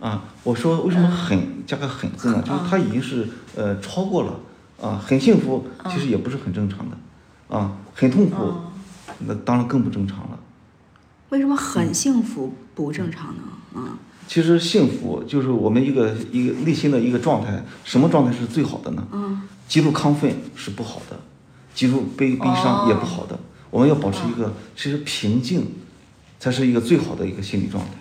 [0.00, 2.42] 啊，我说为什么狠加个狠字呢？
[2.44, 4.34] 就是它已经是呃超过了
[4.80, 6.96] 啊，很幸福，其实也不是很正常的，
[7.54, 8.36] 啊，很痛苦，
[9.26, 10.38] 那当然更不正常了。
[11.28, 13.42] 为什么很幸福不正常呢？
[13.74, 19.06] 嗯，其实幸福就是我们一个一个内心的一个状态，什么状态是最好的呢？
[19.12, 21.20] 嗯，极度亢奋是不好的，
[21.74, 23.38] 极度悲悲伤也不好的。
[23.70, 25.66] 我们要保持一个其实平静，
[26.40, 27.92] 才是一个最好的一个心理状态。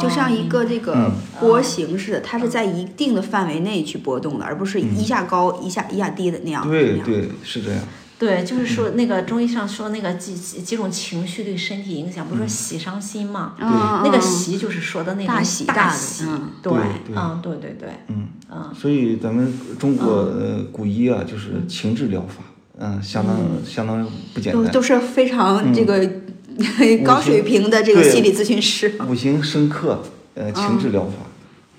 [0.00, 1.12] 就像一个这个嗯。
[1.38, 6.66] 波形似的，它是在一定的范围内去波动的，而不是一下高一下一下低的那样。
[6.68, 7.80] 对对，是这样。
[8.18, 13.52] 对，就是说那个中医上说那个几几几种情绪对身体影响，不是说喜伤心嘛？
[13.60, 18.74] 嗯那个喜就是说的那种大喜大喜，嗯对对，对嗯，对对对，嗯，嗯。
[18.74, 22.42] 所以咱们中国呃古医啊，就是情志疗法，
[22.78, 26.10] 嗯，相当相当不简单，都都是非常这个
[27.04, 28.94] 高水平的这个心理咨询师。
[29.08, 30.02] 五行深刻，
[30.34, 31.12] 呃，情志疗法，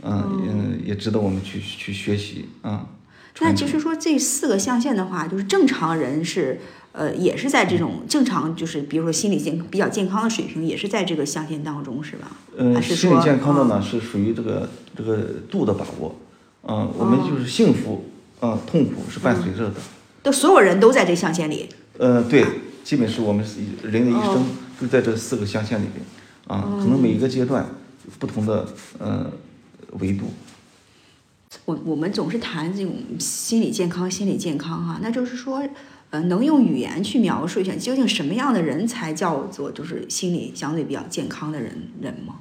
[0.03, 2.87] 嗯嗯，也值得我们去去学习啊。
[3.39, 6.59] 那其实说，这四个象限的话，就是正常人是
[6.91, 12.31] 呃，也是在这种正常，就是比如说心理健比较健康的水平，也是在这个象限当中，是吧？
[12.57, 13.67] 呃，还是心理健康的嗯。
[13.67, 15.17] 呢，是属于这个这个
[15.51, 16.15] 度的把握，
[16.67, 18.05] 嗯，我们就是幸福，
[18.41, 19.75] 嗯，痛苦是伴随着的，
[20.23, 21.69] 都所有人都在这象限里。
[21.99, 22.43] 呃，对，
[22.83, 24.45] 基本是我们是人的一生哦
[24.79, 26.05] 就在这四个象限里边，
[26.47, 27.65] 啊，可能每一个阶段
[28.19, 28.67] 不同的
[28.99, 29.29] 呃
[29.99, 30.31] 维度，
[31.65, 35.67] 我我们总是谈这种心理健康，心理健康哈、那就是说，
[36.09, 42.35] 呃，能用语言去描述一下，究竟什么样的人才叫做就是心理相对比较健康的人人吗？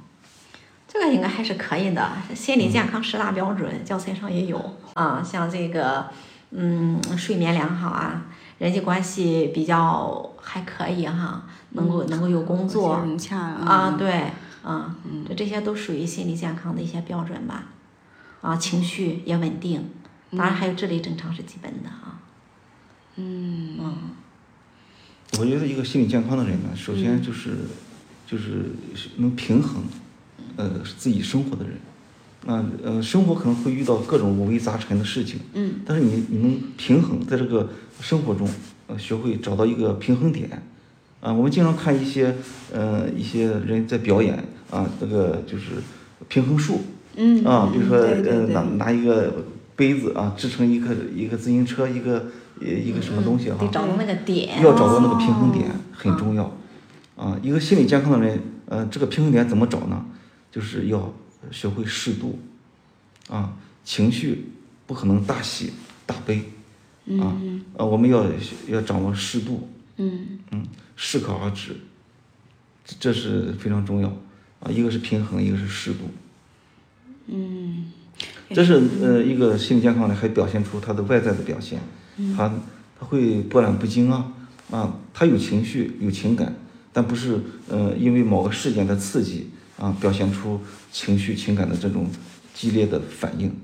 [0.87, 2.11] 这个应该还是可以的。
[2.33, 4.57] 心理健康十大标准，教材上也有
[4.93, 6.07] 啊，像这个，
[6.51, 8.27] 嗯，睡眠良好啊，
[8.57, 14.31] 人际关系比较还可以哈，能够能够有工作融洽啊，对，
[14.63, 14.95] 啊，
[15.27, 17.65] 就这些都属于心理健康的一些标准吧。
[18.41, 19.89] 啊，情绪也稳定，
[20.31, 22.19] 当然还有智力正常是基本的啊。
[23.15, 23.77] 嗯。
[25.39, 27.49] 我觉得一个心理健康的人呢，首先就是、
[28.25, 28.71] 就是
[29.17, 29.83] 能平衡，
[30.55, 31.77] 呃，自己生活的人，
[32.45, 38.49] 那呃，生活可能会遇到各种五味杂陈的事情，嗯，但是你你能平衡在这个生活中，
[38.87, 40.63] 呃，学会找到一个平衡点，
[41.19, 42.35] 啊，我们经常看一些
[42.73, 44.37] 呃一些人在表演
[44.69, 45.71] 啊，这个就是
[46.27, 46.81] 平衡术，
[47.15, 49.33] 嗯啊，比如说呃拿拿一个
[49.75, 52.27] 杯子啊制成一个一个自行车一个
[52.61, 54.61] 呃一个什么东西哈、得找到那个点。
[54.61, 56.55] 要找到那个平衡点很重要，
[57.15, 60.05] 啊，一个心理健康的人，呃，这个平衡点怎么找呢？
[60.51, 61.11] 就是要
[61.51, 62.39] 学会适度，
[63.27, 63.53] 啊，
[63.83, 64.51] 情绪
[64.85, 65.73] 不可能大喜
[66.05, 66.43] 大悲，
[67.19, 67.35] 啊，
[67.75, 68.23] 呃，我们要
[68.67, 70.39] 要掌握适度，嗯。
[70.51, 70.63] 嗯，
[70.97, 71.77] 适可而止，
[72.83, 74.09] 这这是非常重要，
[74.59, 76.09] 啊，一个是平衡，一个是适度，
[77.27, 77.91] 嗯，
[78.49, 81.79] 这是呃一个心理健康的还表现出他的外在的表现，
[82.35, 82.51] 他
[82.99, 84.33] 他会波澜不惊啊
[84.71, 86.55] 啊，他有情绪有情感，
[86.91, 87.39] 但不是
[87.69, 90.59] 呃因为某个事件的刺激啊表现出
[90.91, 92.09] 情绪情感的这种
[92.53, 93.55] 激烈的反应。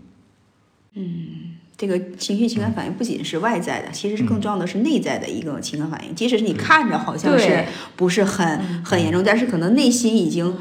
[1.83, 6.15] 这个情绪情感反应不仅是外在的，其实是更重要的是内在的一个情感反应。
[6.15, 7.65] 即使是你看着好像是
[7.97, 10.57] 不是很很严重，但是可能内心已经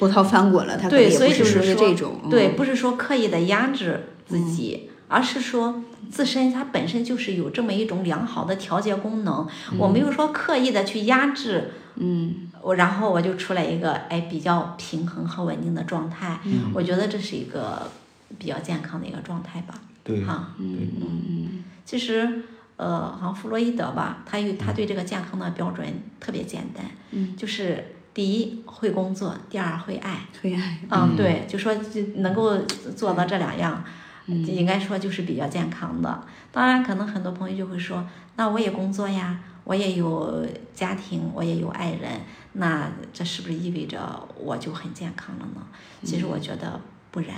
[0.00, 2.22] 波涛翻滚了，他可能对，所以也不是就是说这种。
[2.28, 5.80] 对，嗯不是说刻意的压制自己，而是说
[6.10, 9.46] 自身它本身就是有这么一种良好的调节功能。
[9.78, 16.40] 我没有说刻意的去压制，嗯我然后我就出来一个哎比较平衡和稳定的状态。
[16.46, 17.88] 嗯我觉得这是一个
[18.36, 19.74] 比较健康的一个状态吧。
[20.08, 22.42] 对，哈，嗯嗯其实
[22.76, 25.86] 呃，好像弗洛伊德吧，他有他对这个健康的标准
[26.18, 30.26] 特别简单，嗯，就是第一会工作，第二会爱。
[30.40, 30.78] 会爱。
[30.88, 32.56] 嗯，对，就说就能够
[32.96, 33.84] 做到这两样，
[34.26, 36.22] 应该说就是比较健康的。
[36.50, 38.06] 当然，可能很多朋友就会说，
[38.36, 42.20] 那我也工作呀，我也有家庭，我也有爱人，
[42.54, 45.62] 那这是不是意味着我就很健康了呢？
[46.04, 46.80] 其实我觉得
[47.10, 47.36] 不然。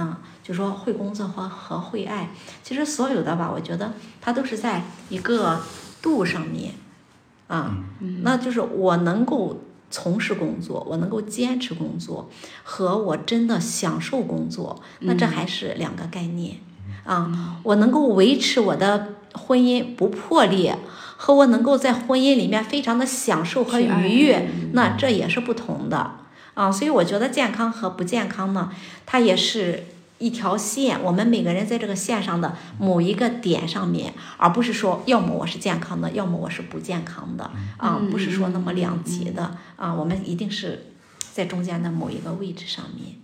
[0.00, 2.30] 嗯，就说会工作和和会爱，
[2.62, 5.60] 其实所有的吧，我觉得它都是在一个
[6.00, 6.74] 度上面，
[7.48, 7.76] 啊，
[8.22, 9.58] 那就是我能够
[9.90, 12.30] 从事工作，我能够坚持工作，
[12.62, 16.58] 和我真的享受工作，那这还是两个概念
[17.02, 17.58] 啊。
[17.64, 20.78] 我能够维持我的婚姻不破裂，
[21.16, 26.12] 和我能够在婚姻里面非常的享受和愉悦，那这也是不同的
[26.58, 26.70] 啊。
[26.70, 28.70] 所以我觉得健康和不健康呢，
[29.06, 29.84] 它也是。
[30.20, 40.86] 一条线，我们每个人在这个线上的某一个点上面，而不是说要么我是健康的，要么我是不健康的啊，不是说那么两极的啊，我们一定是
[41.32, 43.14] 在中间的某一个位置上面。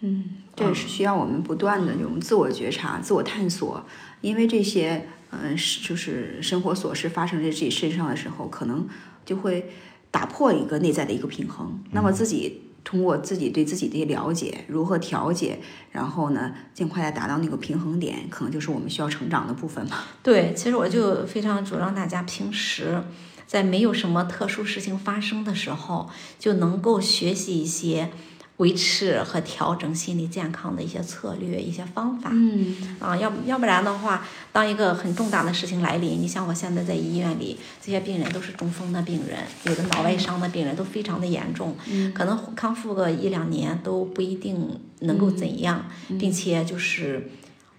[0.00, 3.82] 嗯，这也是需要我们不断的这种自我觉察、自我探索，
[4.20, 8.86] 因为这些嗯是，就是生活琐事发生在自己身上的时候，可能
[9.24, 9.72] 就会
[10.14, 12.60] 打破一个内在的一个平衡，那么自己。
[12.84, 15.58] 通过自己对自己的了解，如何调节，
[15.90, 20.04] 然后呢，尽快的达到那个平衡点，可能就是我们需要成长的部分吧。
[20.22, 23.02] 对，其实我就非常主张大家平时
[23.46, 28.10] 在没有什么特殊事情发生的时候，就能够学习一些。
[28.58, 41.76] 维持和调整心理健康的一些策略、一些方法，嗯，啊，要要不然的话，当一个很重大的事情来临，你像我现在在医院里，这些病人都是中风的病人，有的脑外伤的病人都非常的严重，
[42.14, 45.86] 可能康复个一两年都不一定能够怎样，
[46.20, 47.32] 并且就是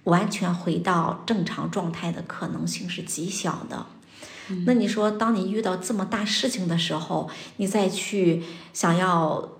[0.04, 3.86] 完全回到正常状态的可能性是极小的。
[4.66, 9.55] 那你说，当你遇到这么大事情的时候，你再去想要。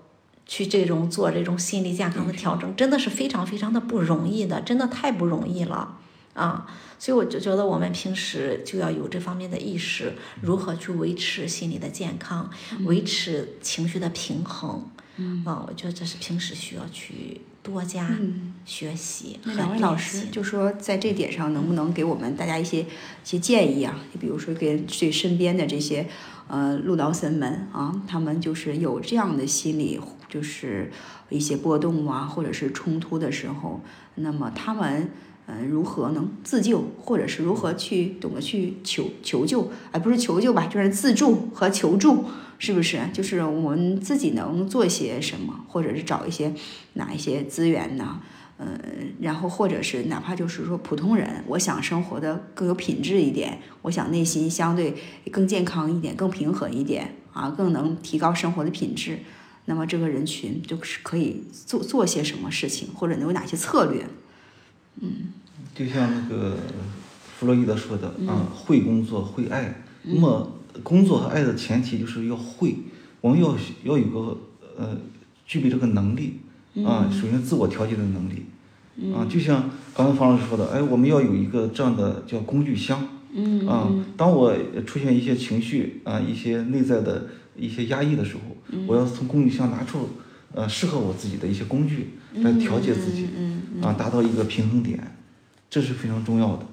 [0.46, 5.98] 去这种做这种心理健康的调整，真的是非常非常的不容易的，真的太不容易了
[6.34, 6.66] 啊！
[6.98, 12.48] 所以我就觉得我们平时就要有这方面的意识，如何去维持心理的健康，
[12.84, 14.88] 维持情绪的平衡。
[15.18, 18.18] 嗯啊，我觉得这是平时需要去多加
[18.66, 19.40] 学习。
[19.44, 22.86] 那两位老师就说，在这点上能不能给我们大家一些一
[23.24, 23.98] 些建议啊？
[24.12, 26.06] 你比如说给对身边的这些
[26.48, 30.00] 呃路道僧们啊，他们就是有这样的心理。
[30.28, 30.90] 就是
[31.30, 33.80] 一些波动啊，或者是冲突的时候，
[34.16, 35.08] 那么他们
[35.46, 42.24] 嗯如何能自救，或者是如何去懂得去求求救，而不是求救吧，就是自助和求助，
[42.58, 43.00] 是不是？
[43.12, 46.52] 就是我们自己能做些什么，或者是找一些
[46.94, 48.20] 哪一些资源呢？
[48.58, 54.94] 嗯，然后或者是哪怕就是说普通人，我想生活的更有品质一点，我想内心相对
[55.30, 59.18] 更健康一点，更平和一点啊，更能提高生活的品质。
[59.66, 64.06] 那么这个人群就是可以做做些什么事情，或者能有哪些策略？
[65.00, 65.32] 嗯，
[65.74, 66.56] 就像那个
[67.36, 69.82] 弗洛伊德说的啊，会工作，会爱。
[70.02, 70.50] 那么
[70.82, 72.76] 工作和爱的前提就是要会，
[73.20, 74.38] 我们要要有个
[74.78, 74.96] 呃
[75.44, 76.40] 具备这个能力
[76.84, 78.46] 啊，首先自我调节的能力。
[79.14, 83.06] 啊，就像刚才方老师说的，哎，我们要有一个这样的叫工具箱
[83.68, 84.54] 啊，当我
[84.86, 87.28] 出现一些情绪啊，一些内在的。
[87.58, 88.40] 一些压抑的时候，
[88.86, 90.10] 我要从工具箱拿出，
[90.52, 93.28] 呃，适合我自己的一些工具来调节自己，
[93.80, 95.16] 啊，达到一个平衡点，
[95.70, 96.66] 这是非常重要的。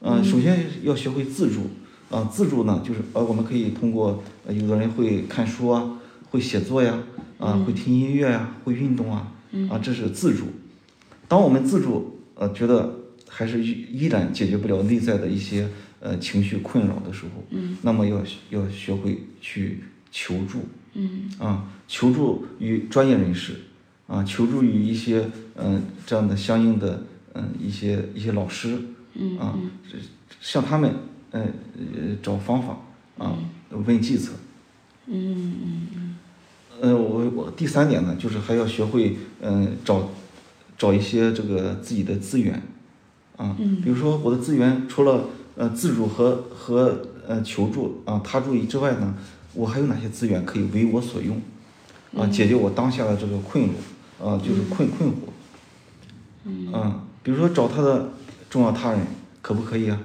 [0.00, 1.68] 嗯，首先要学会自助，
[2.08, 6.98] 啊，自助呢，就是呃，我们可以通过，有的人会看书啊，会写作呀，
[7.38, 9.30] 啊，会听音乐呀，会运动啊，
[9.70, 10.44] 啊，这是自助。
[11.28, 12.94] 当我们自助，呃，觉得
[13.28, 15.68] 还是依然解决不了内在的一些
[16.00, 17.44] 呃情绪困扰的时候，
[17.82, 19.84] 那么要要学会去。
[20.16, 20.60] 求助，
[20.92, 21.28] 嗯。
[21.40, 23.54] 啊，求助于专业人士，
[24.06, 28.78] 啊，求助于一些嗯这样的相应的嗯一些一些老师，
[29.14, 29.58] 嗯啊，
[30.40, 30.94] 向他们
[31.32, 32.78] 嗯呃找方法
[33.18, 33.36] 啊，
[33.70, 34.34] 问计策，
[35.08, 36.16] 嗯嗯嗯，
[36.84, 40.10] 呃我我第三点呢，就是还要学会嗯找
[40.76, 42.62] 找一些这个自己的资源，
[43.36, 45.24] 啊，比如说我的资源除了
[45.56, 49.14] 呃自主和和呃求助啊他助之外呢。
[49.56, 51.40] 我还有哪些资源可以为我所用，
[52.16, 55.14] 啊，解决我当下的这个困惑，啊，就是困困惑，
[56.44, 58.10] 嗯，比如说找他的
[58.50, 59.06] 重要他人，
[59.40, 60.00] 可不可以啊？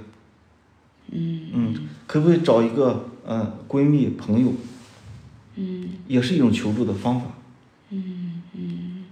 [1.11, 4.53] 嗯嗯，可不可以找一个呃闺蜜朋友？
[5.59, 7.27] 嗯，也是一种求助的方法。
[7.91, 9.05] 嗯嗯，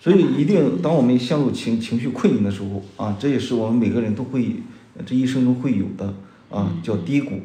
[0.00, 4.56] 所以一定，当我们陷入情情绪困境的时候，啊，这也是我们每个人都会
[5.04, 6.14] 这一生中会有的，
[6.50, 7.40] 啊，叫低谷。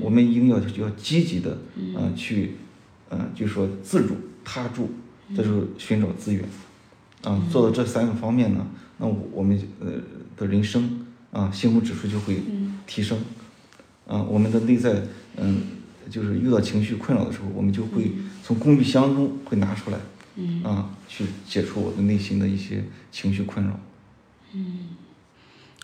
[0.00, 1.58] 我们一定要要积极的，
[1.94, 2.56] 啊，去，
[3.10, 4.90] 嗯，就说自助、他助，
[5.36, 6.42] 这时候寻找资源，
[7.22, 8.66] 啊，做到这三个方面呢，
[8.96, 9.88] 那我们呃
[10.34, 12.40] 的人生啊，幸福指数就会
[12.86, 13.18] 提升，
[14.06, 15.02] 啊，我们的内在
[15.36, 15.60] 嗯，
[16.10, 19.98] 就是遇到情绪困扰的时候，我们就会从工具箱中会拿出来，
[20.62, 23.78] 啊，去解除我的内心的一些情绪困扰。
[24.52, 24.88] 嗯，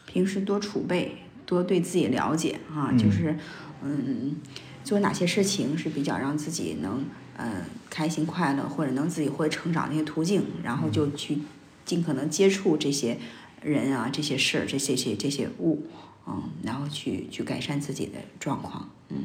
[0.06, 3.36] 平时多储备，多对自己了解啊，就是。
[3.84, 4.36] 嗯，
[4.84, 7.04] 做哪些事情是比较让自己能
[7.36, 11.38] 呃开心快乐，或者能自己获得成长的一些途径，然后就去
[11.84, 13.18] 尽可能接触这些
[13.60, 15.88] 人啊、这些事儿、这些些这些物，
[16.28, 19.16] 嗯，然后去去改善自己的状况，嗯，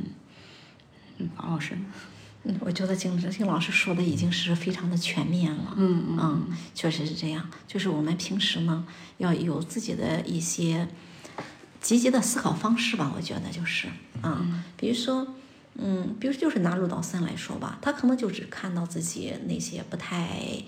[1.18, 1.78] 嗯，王老师，
[2.44, 5.74] 嗯，我觉得金金老师说的已经是非常的全面了。
[5.76, 7.50] 嗯嗯嗯，确实是这样。
[7.68, 8.86] 就是我们平时呢，
[9.18, 10.88] 要有自己的一些
[11.82, 13.12] 积极的思考方式吧。
[13.16, 13.88] 我觉得就是
[14.22, 15.28] 啊，比如说，
[15.76, 20.64] 嗯，比如就是拿陆道森来说吧，他可能就只看到自己那些不太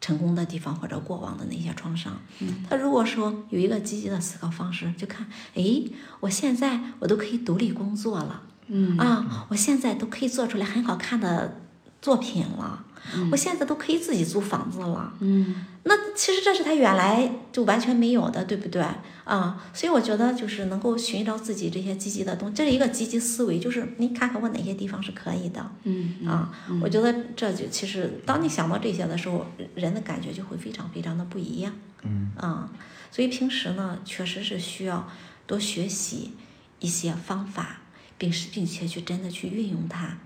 [0.00, 2.20] 成功的地方或者过往的那些创伤。
[2.68, 5.82] 他如果说有一个积极的思考方式，就看，哎，
[6.20, 8.42] 我现在我都可以独立工作了。
[8.68, 11.60] 嗯啊，我现在都可以做出来很好看的
[12.00, 12.84] 作品了，
[13.30, 15.12] 我现在都可以自己租房子了。
[15.20, 18.82] 嗯那其实这是他原来就完全没有的，对不对
[19.24, 19.62] 啊？
[19.74, 26.50] 所以我觉得就是能够寻找自己这些积极的东西，这是一个积极思维，就是你看看我哪些地方是可以的嗯啊。
[26.80, 29.44] 我觉得这就其实当你想到这些的时候，
[29.74, 31.70] 人的感觉就会非常非常的不一样。
[32.02, 32.70] 嗯啊，
[33.10, 35.06] 所以平时呢，确实是需要
[35.46, 36.32] 多学习
[36.78, 37.80] 一些方法，
[38.24, 40.16] 并是并且去真的去运用它。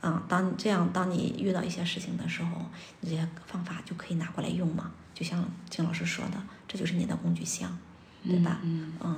[0.00, 2.66] 啊，当这样，当你遇到一些事情的时候，
[3.00, 4.90] 你这些方法就可以拿过来用嘛。
[5.14, 7.76] 就像金老师说的，这就是你的工具箱，
[8.24, 8.58] 对吧？
[8.64, 9.16] 嗯嗯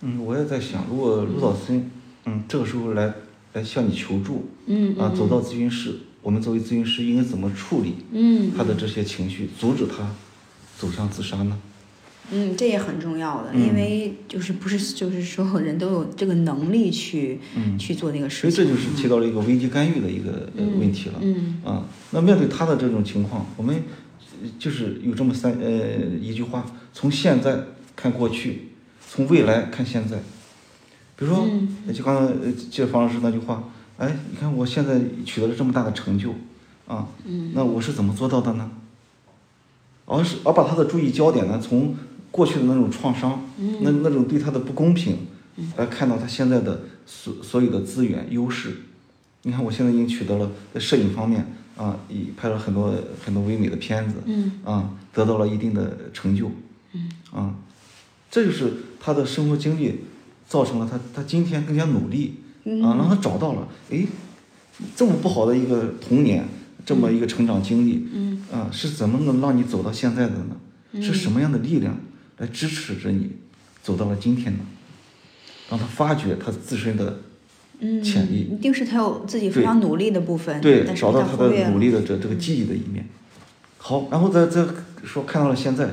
[0.00, 1.80] 嗯，我也在想，如果卢老师，
[2.24, 3.12] 嗯，这个时候来
[3.52, 10.08] 来向你求助，嗯啊，走到咨询室，我们作为咨询师应该怎么处理嗯他的这些情绪，阻止他
[10.78, 11.60] 走向自杀呢？
[12.32, 21.16] 嗯，这也很重要的，因为就是不是就是所有 人都有这个能力去嗯去做那个事情，所以这就是提到了一个危机干预的一个呃问题了。
[21.20, 23.74] 嗯啊，那面对他的这种情况，我们
[24.42, 25.70] 呃就是有这么三呃
[26.20, 27.58] 一句话：从现在
[27.96, 28.68] 看过去，
[29.08, 30.18] 从未来看现在。
[31.16, 33.64] 比如说，嗯就刚才呃接方老师那句话，
[33.98, 36.30] 哎，你看我现在取得了这么大的成就，
[36.86, 38.70] 啊，嗯那我是怎么做到的呢？
[40.06, 41.94] 而是而把他的注意焦点呢，从
[42.30, 43.78] 过去的那种创伤，嗯。
[43.82, 45.18] 那那种对他的不公平，
[45.76, 48.76] 来看到他现在的所所有的资源优势。
[49.42, 54.52] 你看，我现在已经取得了在摄影方面啊，已拍了很多很多唯美的片子，嗯。
[54.64, 56.50] 啊，得到了一定的成就，
[56.92, 57.08] 嗯。
[57.32, 57.54] 啊，
[58.30, 60.00] 这就是他的生活经历
[60.46, 62.82] 造成了他他今天更加努力嗯。
[62.82, 64.06] 啊，让他找到了，哎，
[64.94, 66.46] 这么不好的一个童年，
[66.84, 68.44] 这么一个成长经历，嗯。
[68.52, 70.56] 啊，是怎么能让你走到现在的呢？
[71.00, 71.96] 是什么样的力量
[72.40, 73.30] 来支持着你
[73.80, 74.60] 走到了今天呢？
[75.70, 77.20] 让他发掘他自身的
[77.78, 83.06] 嗯，潜力一定是他有自己非常努力的部分，对，找到他的努力的这这个记忆的一面。
[83.78, 84.66] 好，然后再再
[85.04, 85.86] 说看到了现在，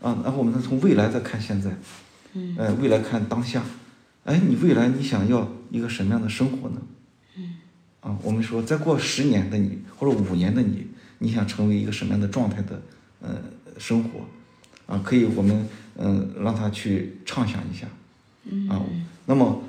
[0.00, 1.76] 啊，然后我们再从未来再看现在，
[2.34, 3.62] 嗯，哎，未来看当下，
[4.24, 6.80] 哎，你未来你想要一个什么样的生活呢？
[7.36, 7.54] 嗯，
[8.00, 10.86] 啊，我们说再过十年的你或者五年的你，
[11.18, 12.80] 你想成为一个什么样的状态的
[13.20, 13.36] 呃
[13.78, 14.20] 生活？
[14.86, 15.66] 啊，可以我们
[15.96, 17.86] 嗯、让他去畅想一下，
[18.50, 18.68] 嗯。
[18.68, 18.82] 啊，
[19.26, 19.62] 那么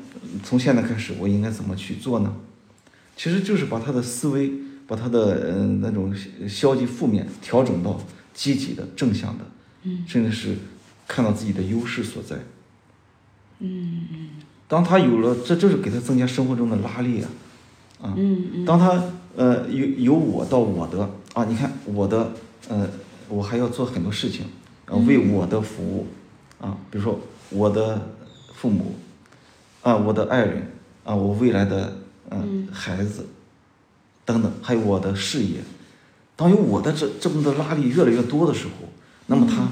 [0.43, 2.33] 从现在开始我应该怎么去做呢？
[3.15, 4.51] 其实就是把他的思维，
[4.87, 6.13] 把他的嗯、呃那种
[6.49, 8.01] 消极负面调整到
[8.33, 9.45] 积极的、正向的，
[9.83, 10.57] 嗯，甚至是
[11.07, 12.35] 看到自己的优势所在。
[13.59, 14.29] 嗯嗯。
[14.67, 17.29] 当他有了，这就是给他增加生活中的拉力啊，
[18.01, 18.65] 啊，嗯嗯。
[18.65, 19.01] 当他
[19.37, 22.33] 呃由由我到我的啊，你看我的
[22.67, 22.89] 呃，
[23.29, 24.45] 我还要做很多事情
[24.85, 26.07] 啊，为我的服务
[26.59, 27.19] 啊，比如说
[27.49, 28.09] 我的
[28.53, 28.95] 父母
[29.81, 30.71] 啊，我的爱人
[31.03, 31.97] 啊，我未来的
[32.31, 33.27] 嗯、孩子
[34.25, 35.59] 等等，还有我的事业。
[36.35, 38.89] 当有我的这这么多拉力越来越多的时候，
[39.27, 39.67] 那么他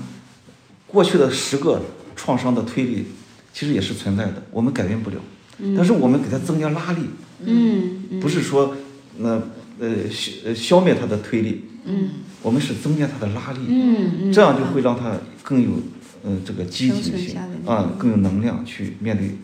[0.87, 1.81] 过去的十个
[2.15, 3.07] 创伤的推力
[3.51, 5.17] 其实也是存在的，我们改变不了。
[5.75, 7.01] 但是我们给他增加拉力，
[7.43, 8.75] 嗯嗯不是说
[9.17, 9.41] 那
[9.79, 12.09] 呃消呃消灭他的推力，嗯。
[12.43, 15.13] 我们是增加他的拉力，嗯嗯，这样就会让他
[15.43, 15.71] 更有
[16.25, 19.37] 呃这个积极性啊，更有能量去面对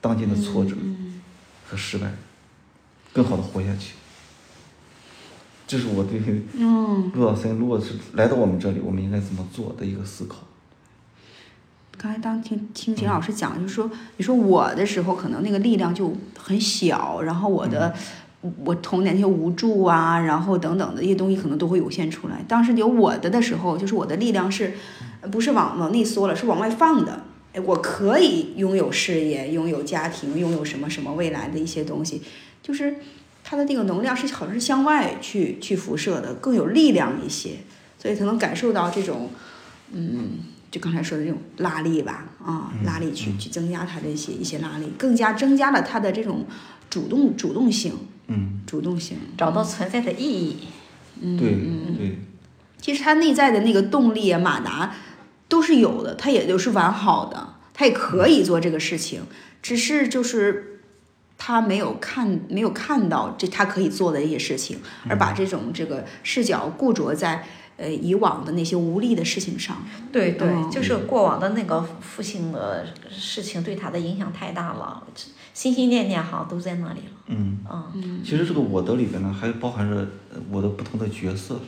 [0.00, 1.20] 当今的挫折嗯
[1.68, 2.10] 和失败，
[3.12, 3.92] 更好的活下去。
[5.66, 6.22] 这是我对
[6.54, 10.38] 嗯，陆老森如果是来到我们这里，我们应该怎么做的一个思考。
[11.98, 17.94] 刚才当听听景老师讲，就是说，你说我的时候可能那个力量就很小，然后我的、
[18.64, 22.44] 我童年那些无助啊，然后等等的一些东西可能都会涌现出来。
[22.48, 24.74] 当时有我的的时候，就是我的力量是，
[25.30, 27.24] 不是往往内缩了，是往外放的。
[27.52, 32.22] 哎，我可以拥有事业，拥有家庭，拥有什么什么未来的一些东西，
[32.62, 32.96] 就是
[33.44, 37.58] 它的那个能量是好像是向外去去辐射的，更有力量一些，
[37.98, 39.30] 所以才能感受到这种，
[39.92, 40.30] 嗯，
[40.70, 46.46] 就刚才说的这种拉力吧，啊，拉力去去增加它的一些一些拉力，更加增加了它的这种
[46.92, 47.94] 主动主动性，
[48.26, 49.16] 嗯，主动性。
[49.38, 50.58] 找到存在的意义。
[51.22, 51.48] 嗯对
[51.96, 52.18] 对，
[52.78, 54.94] 其实他内在的那个动力啊，马达
[55.48, 59.22] 都是有的，他也就是完好的，他也可以做这个事情，
[59.62, 60.80] 只是就是
[61.38, 67.46] 他没有看没有看到这他可以做的一些事情，而把这种这个视角固着在
[67.78, 69.82] 呃以往的那些无力的事情上。
[70.12, 75.06] 对对，嗯就是过往的那个负性的事情对他的影响太大了，
[75.54, 77.12] 心心念念哈都在那里了。
[77.26, 77.58] 嗯。
[77.94, 78.20] 嗯。
[78.24, 79.96] 其实这个我的里边呢，还包含着
[80.32, 81.60] 呃我的不同的角色。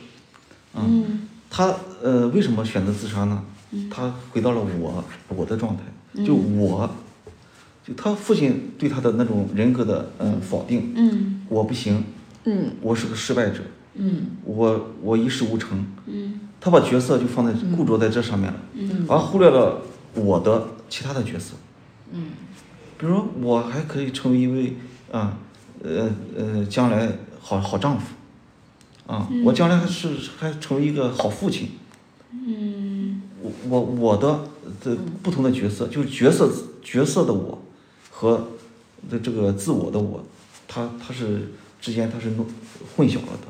[0.73, 1.27] 嗯。
[1.49, 3.43] 他呃为什么选择自杀呢？
[3.91, 5.83] 他回到了我我的状态，
[6.23, 6.89] 就我，
[7.85, 10.39] 就他父亲对他的那种人格的嗯。
[10.41, 11.41] 否定，嗯。
[11.49, 12.03] 我不行，
[12.45, 12.71] 嗯。
[12.81, 13.61] 我是个失败者，
[13.95, 14.27] 嗯。
[14.43, 16.39] 我我一事无成，嗯。
[16.59, 19.05] 他把角色就放在固着在这上面了，嗯。
[19.07, 19.81] 而忽略了
[20.15, 21.53] 我的其他的角色。
[22.11, 22.27] 嗯
[23.05, 24.77] 比如说，我还可以成为一位
[25.11, 25.37] 啊，
[25.83, 27.07] 呃呃，将来
[27.39, 28.15] 好好丈夫，
[29.05, 30.09] 啊，我将来还是
[30.39, 31.69] 还成为一个好父亲。
[32.31, 34.45] 嗯我我我的
[34.83, 36.51] 这不同的角色，就是角色
[36.83, 37.61] 角色的我
[38.09, 38.47] 和
[39.07, 40.25] 的这个自我的我，
[40.67, 42.47] 他他是之间他是弄
[42.97, 43.47] 混淆了的。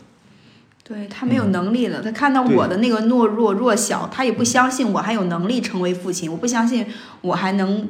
[0.84, 6.86] 对他没有能力了，他看到我的那个懦弱弱小，他也不相信我还有能力成为父亲，我不相信
[7.22, 7.88] 我还能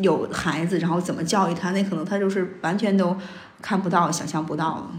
[0.00, 3.16] 有孩子，然后怎么教育他，那可能他就是完全都
[3.60, 4.90] 看不到、想象不到了。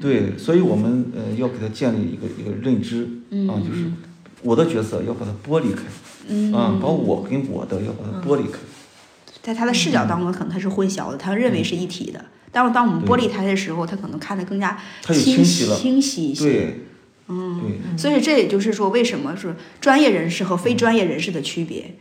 [0.00, 3.04] 对，所以我们呃要给他建立一个一个认知
[3.48, 3.90] 啊，就是
[4.42, 5.82] 我的角色要把它剥离开，
[6.28, 8.58] 嗯啊，把我跟我的要把它剥离开。
[9.42, 12.24] 在他的视角当中，可能他是混淆的，他认为是一体的。
[12.50, 16.44] 但是当我们剥离他的时候，他可能看得更加清清晰了清晰一些。
[16.44, 16.80] 对，
[17.28, 21.96] 嗯，对，所以这也就是说，为什么是专业人士和非专业人士的区别？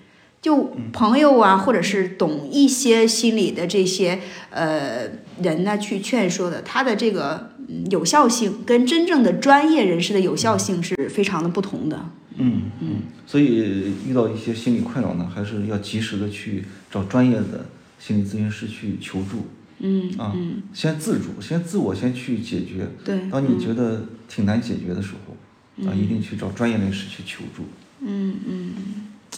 [0.48, 4.18] 就朋友啊，或者是懂一些心理的这些
[4.50, 5.02] 呃
[5.44, 12.10] 人呢，去劝说的，他的这个嗯有效性跟真正的专业人士的有效性是非常的不同的。
[12.38, 12.88] 嗯嗯，
[13.26, 17.66] 所以遇到一些心理困扰呢，还是要及时的去找专业的
[18.00, 19.48] 心理咨询师去求助。
[19.80, 22.88] 嗯啊，嗯，先自主，先自我先去解决。
[23.04, 27.64] 对，当你觉得挺难解决的时候，啊，一定去找专业人士去求助。
[28.00, 28.74] 嗯嗯，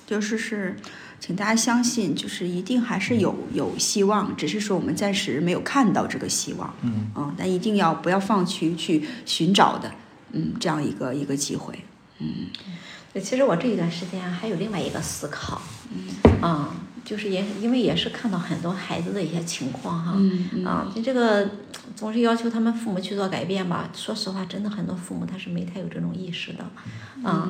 [0.10, 0.76] 就是是，
[1.20, 6.74] 请大家相信，就是一定还是有有希望，只是说我们暂时没有看到这个希望。
[6.82, 9.92] 嗯嗯但一定要不要放弃去寻找的，
[10.32, 11.78] 嗯，这样一个一个机会。
[12.18, 12.48] 嗯
[13.14, 15.62] 对，其实我这一段时间还有另外一个思考，
[15.94, 16.74] 嗯啊，
[17.06, 21.52] 就是也因为也是看到很多孩子的一些情况哈，嗯啊，你这个
[21.96, 26.68] 总是要求他们父母去做改变吧，说实话，真的很多父母他是没太有这种意识的，
[27.24, 27.48] 啊。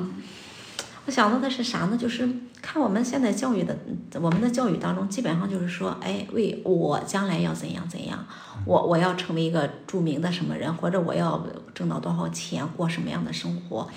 [1.10, 1.98] 我想到的是啥呢？
[1.98, 2.30] 就是
[2.62, 3.76] 看我们现在教育的，
[4.22, 8.24] 我们的教育当中，基本上就是说，哎，为我将来要怎样怎样，
[8.64, 13.90] 我我要成为一个著名的什么人，或者我要挣到多少钱，过什么样的生活。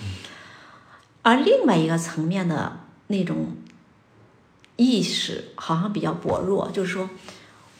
[1.20, 3.48] 而另外一个层面的那种
[4.76, 7.10] 意识，好像比较薄弱，就是说，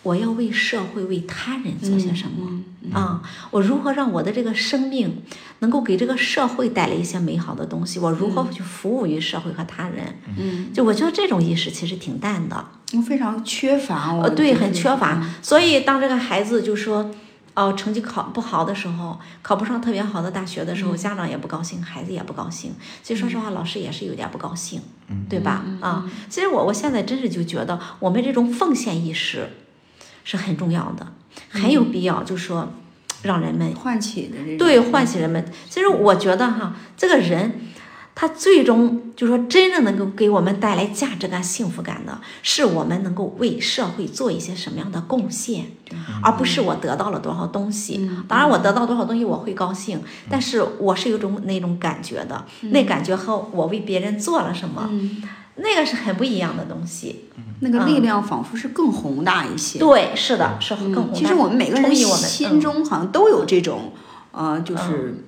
[0.03, 2.61] 我要为社会、为他人做些什么。
[2.93, 3.23] 啊，
[3.53, 5.23] 我如何让我的这个生命
[5.61, 8.01] 能够给这个社会带来一些美好的东西？
[8.01, 10.19] 我如何去服务于社会和他人？
[10.37, 12.67] 嗯，就我觉得这种意识其实挺淡的，
[13.07, 14.13] 非常缺乏。
[14.13, 15.25] 我呃，对，很缺乏。
[15.41, 17.09] 所以当这个孩子就说，
[17.55, 22.75] 哦，成绩考不好的时候，考不上特别好的大学的时候，家长也不高兴，孩子也不高兴。
[23.05, 24.81] 其实说实话，老师也是有点不高兴，
[25.29, 25.65] 对吧？
[25.81, 29.49] 啊，其实我我现在真是就觉得，我们这种奉献意识
[30.25, 31.07] 是很重要的，
[31.49, 32.73] 很有必要，就是说
[33.23, 35.45] 让人们唤起的对，唤起人们。
[35.69, 37.61] 其实我觉得哈，这个人
[38.15, 45.67] 他最终就说真正能够给我们带来价值感、幸福感的，是我们能够为社会做一些什么样的贡献，
[46.23, 48.11] 而不是我得到了多少东西。
[48.29, 54.91] 当然，我得到多少东西我会高兴，但是我是有种那种感觉的，那感觉和我为别人做了什么，
[55.57, 57.27] 那个是很不一样的东西。
[57.61, 59.79] 那个力量仿佛是更宏大一些。
[59.79, 61.13] 对，是的，是更宏大。
[61.13, 63.93] 嗯其实我们每个人心中好像都有这种，
[64.33, 65.25] 呃，就是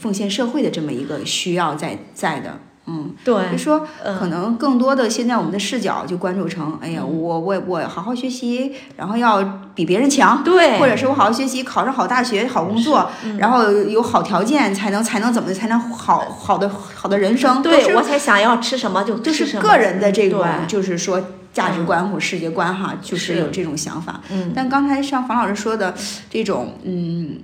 [0.00, 2.58] 奉献社会的这么一个需要在在的。
[2.86, 4.16] 嗯，对，就说嗯。
[4.18, 9.42] 可能更多的现在我们的视角就关注成，哎呀，我我我好好学习，然后要
[9.74, 13.36] 比别人强，对，或者是我好好学习，考上好大学、好工作，嗯。
[13.38, 21.22] 然后有好条件才能才能怎么才能好好的好的人生，对我才想要吃什么就就是个人的这种对就是说
[21.52, 23.38] 价值观或世界观哈，就是是。
[23.40, 24.20] 有这种想法。
[24.30, 24.52] 嗯。
[24.54, 25.94] 但刚才像房老师说的
[26.30, 27.38] 这种，嗯，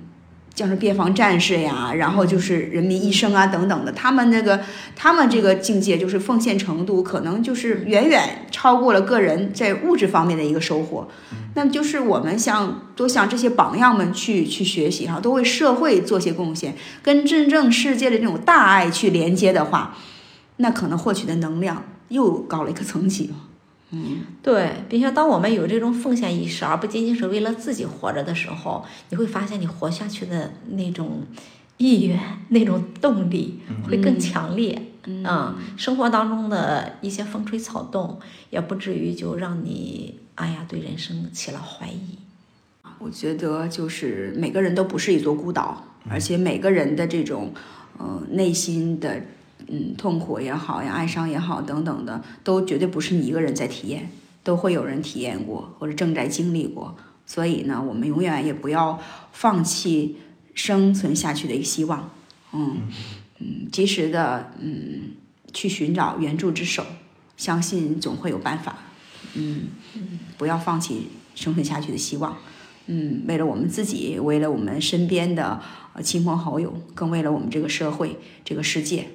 [0.55, 4.59] 像是边防战士呀，然后就是人民医生啊等等的，他们那个
[4.95, 11.07] 他们这个境界就是奉献程度，可能就是远远超过了个人在物质方面的一个收获。
[11.55, 19.97] 那么就是我们向多向这些榜样们去去学习哈，都为社会做些贡献，跟真正世界的这种大爱去连接的话，
[20.57, 23.33] 那可能获取的能量又高了一个层级。
[23.95, 31.21] 嗯，对，并且当我们有这种奉献意识，而不仅仅是为了自己活着的时候，你会发现你活下去的那种
[31.77, 34.81] 意愿、那种动力会更强烈。
[35.05, 42.17] 嗯，生活当中的一些风吹草动，也不至于就让你哎呀对人生起了怀疑。
[42.97, 47.53] 我觉得就是每个人都不是一座孤岛，而且每个人的这种
[47.99, 49.21] 呃内心的。
[49.67, 54.09] 嗯，痛苦也好呀，哀伤也好，等等的，都绝对不是你一个人在体验，
[54.43, 56.95] 都会有人体验过或者正在经历过。
[57.25, 58.99] 所以呢，我们永远也不要
[59.31, 60.17] 放弃
[60.53, 62.11] 生存下去的一个希望。
[62.51, 62.81] 嗯
[63.39, 65.11] 嗯，及时的嗯
[65.53, 66.85] 去寻找援助之手，
[67.37, 68.75] 相信总会有办法。
[69.35, 69.69] 嗯，
[70.37, 72.37] 不要放弃生存下去的希望。
[72.87, 75.61] 嗯，为了我们自己，为了我们身边的
[76.03, 79.07] 亲朋好友，更为了我们这个社会、这个世界。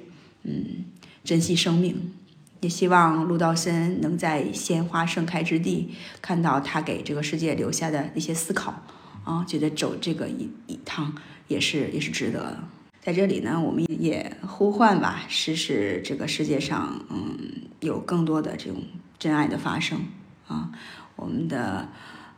[0.48, 0.86] 嗯，
[1.24, 2.14] 珍惜生命，
[2.60, 8.82] 也希望陆道森能在鲜花盛开之地看到他给这个世界留下的一些思考
[9.24, 11.14] 啊，觉得走这个一一趟
[11.48, 12.64] 也是也是值得的。
[13.02, 17.36] 在这里呢，我们也呼唤吧，使使这个世界上嗯
[17.80, 18.82] 有更多的这种
[19.18, 20.00] 真爱的发生
[20.46, 20.70] 啊，
[21.14, 21.86] 我们的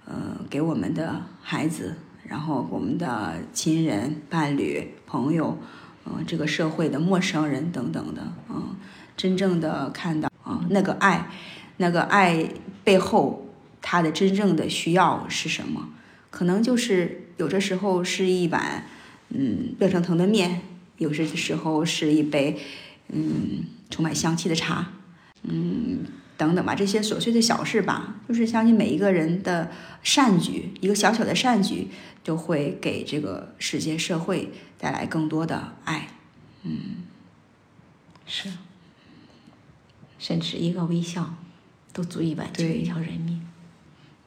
[0.05, 5.57] 呃给我们的孩子，然后我们的亲人、伴侣、朋友。
[6.07, 8.77] 嗯，这个社会的陌生人等等的，嗯，
[9.17, 11.31] 真正的看到啊，那个爱，
[11.77, 12.49] 那个爱
[12.83, 13.47] 背后，
[13.81, 15.91] 他的真正的需要是什么？
[16.31, 18.87] 可能就是有的时候是一碗，
[19.31, 20.63] 嗯，热腾腾的面，
[20.99, 22.59] 有些时候是一杯，
[23.09, 24.93] 嗯，充满香气的茶，
[25.43, 25.99] 嗯，
[26.41, 29.71] 等等吧，这些琐碎的小事吧，就是相信每一个人的
[30.03, 31.89] 善举，一个小小的善举，
[32.25, 34.51] 就会给这个世界社会。
[34.83, 36.09] 带来更多的爱，
[36.62, 37.05] 嗯，
[38.27, 38.49] 是，
[40.19, 41.35] 甚至一个微笑
[41.93, 43.47] 都足以挽救一条人命，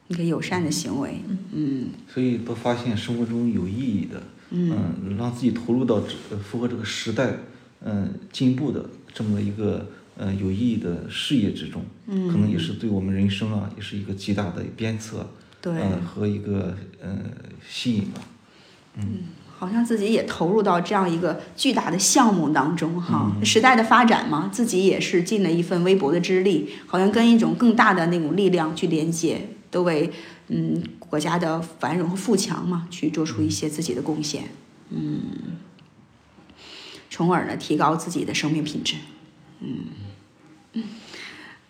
[0.06, 1.20] 一个友善的行为，
[1.50, 6.00] 嗯，所以多发现生活中有意义的，嗯，让自己投入到
[6.48, 7.32] 符合这个时代，
[7.80, 9.84] 嗯，进步的这么一个
[10.16, 15.28] 呃有意义的事业之中，嗯，可能也是对我们人生啊，也是一个极大的鞭策，
[15.60, 15.72] 对，
[16.04, 17.16] 和一个呃
[17.68, 18.20] 吸引吧，
[18.96, 19.24] 嗯。
[19.56, 30.10] 好像自己也投入到这样一个巨大的项目当中，哈，时代的发展嘛，自己也是尽了一份微薄的之力，好像跟一种更大的那种力量去连接，都为
[30.48, 34.50] 嗯国家的繁荣和富强嘛，去做出一些自己的贡献，
[34.90, 35.20] 嗯，
[37.08, 38.96] 从而呢提高自己的生命品质，
[39.60, 39.86] 嗯
[40.74, 40.84] 嗯，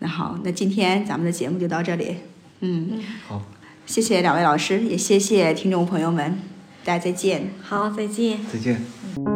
[0.01, 2.17] 那好，那今天咱们的节目就到这里，
[2.61, 3.43] 嗯，好，
[3.87, 6.39] 谢谢两位老师，也谢谢听众朋友们。
[6.85, 7.51] 大家再见。
[7.63, 8.39] 好，再见。
[8.53, 9.34] 再见。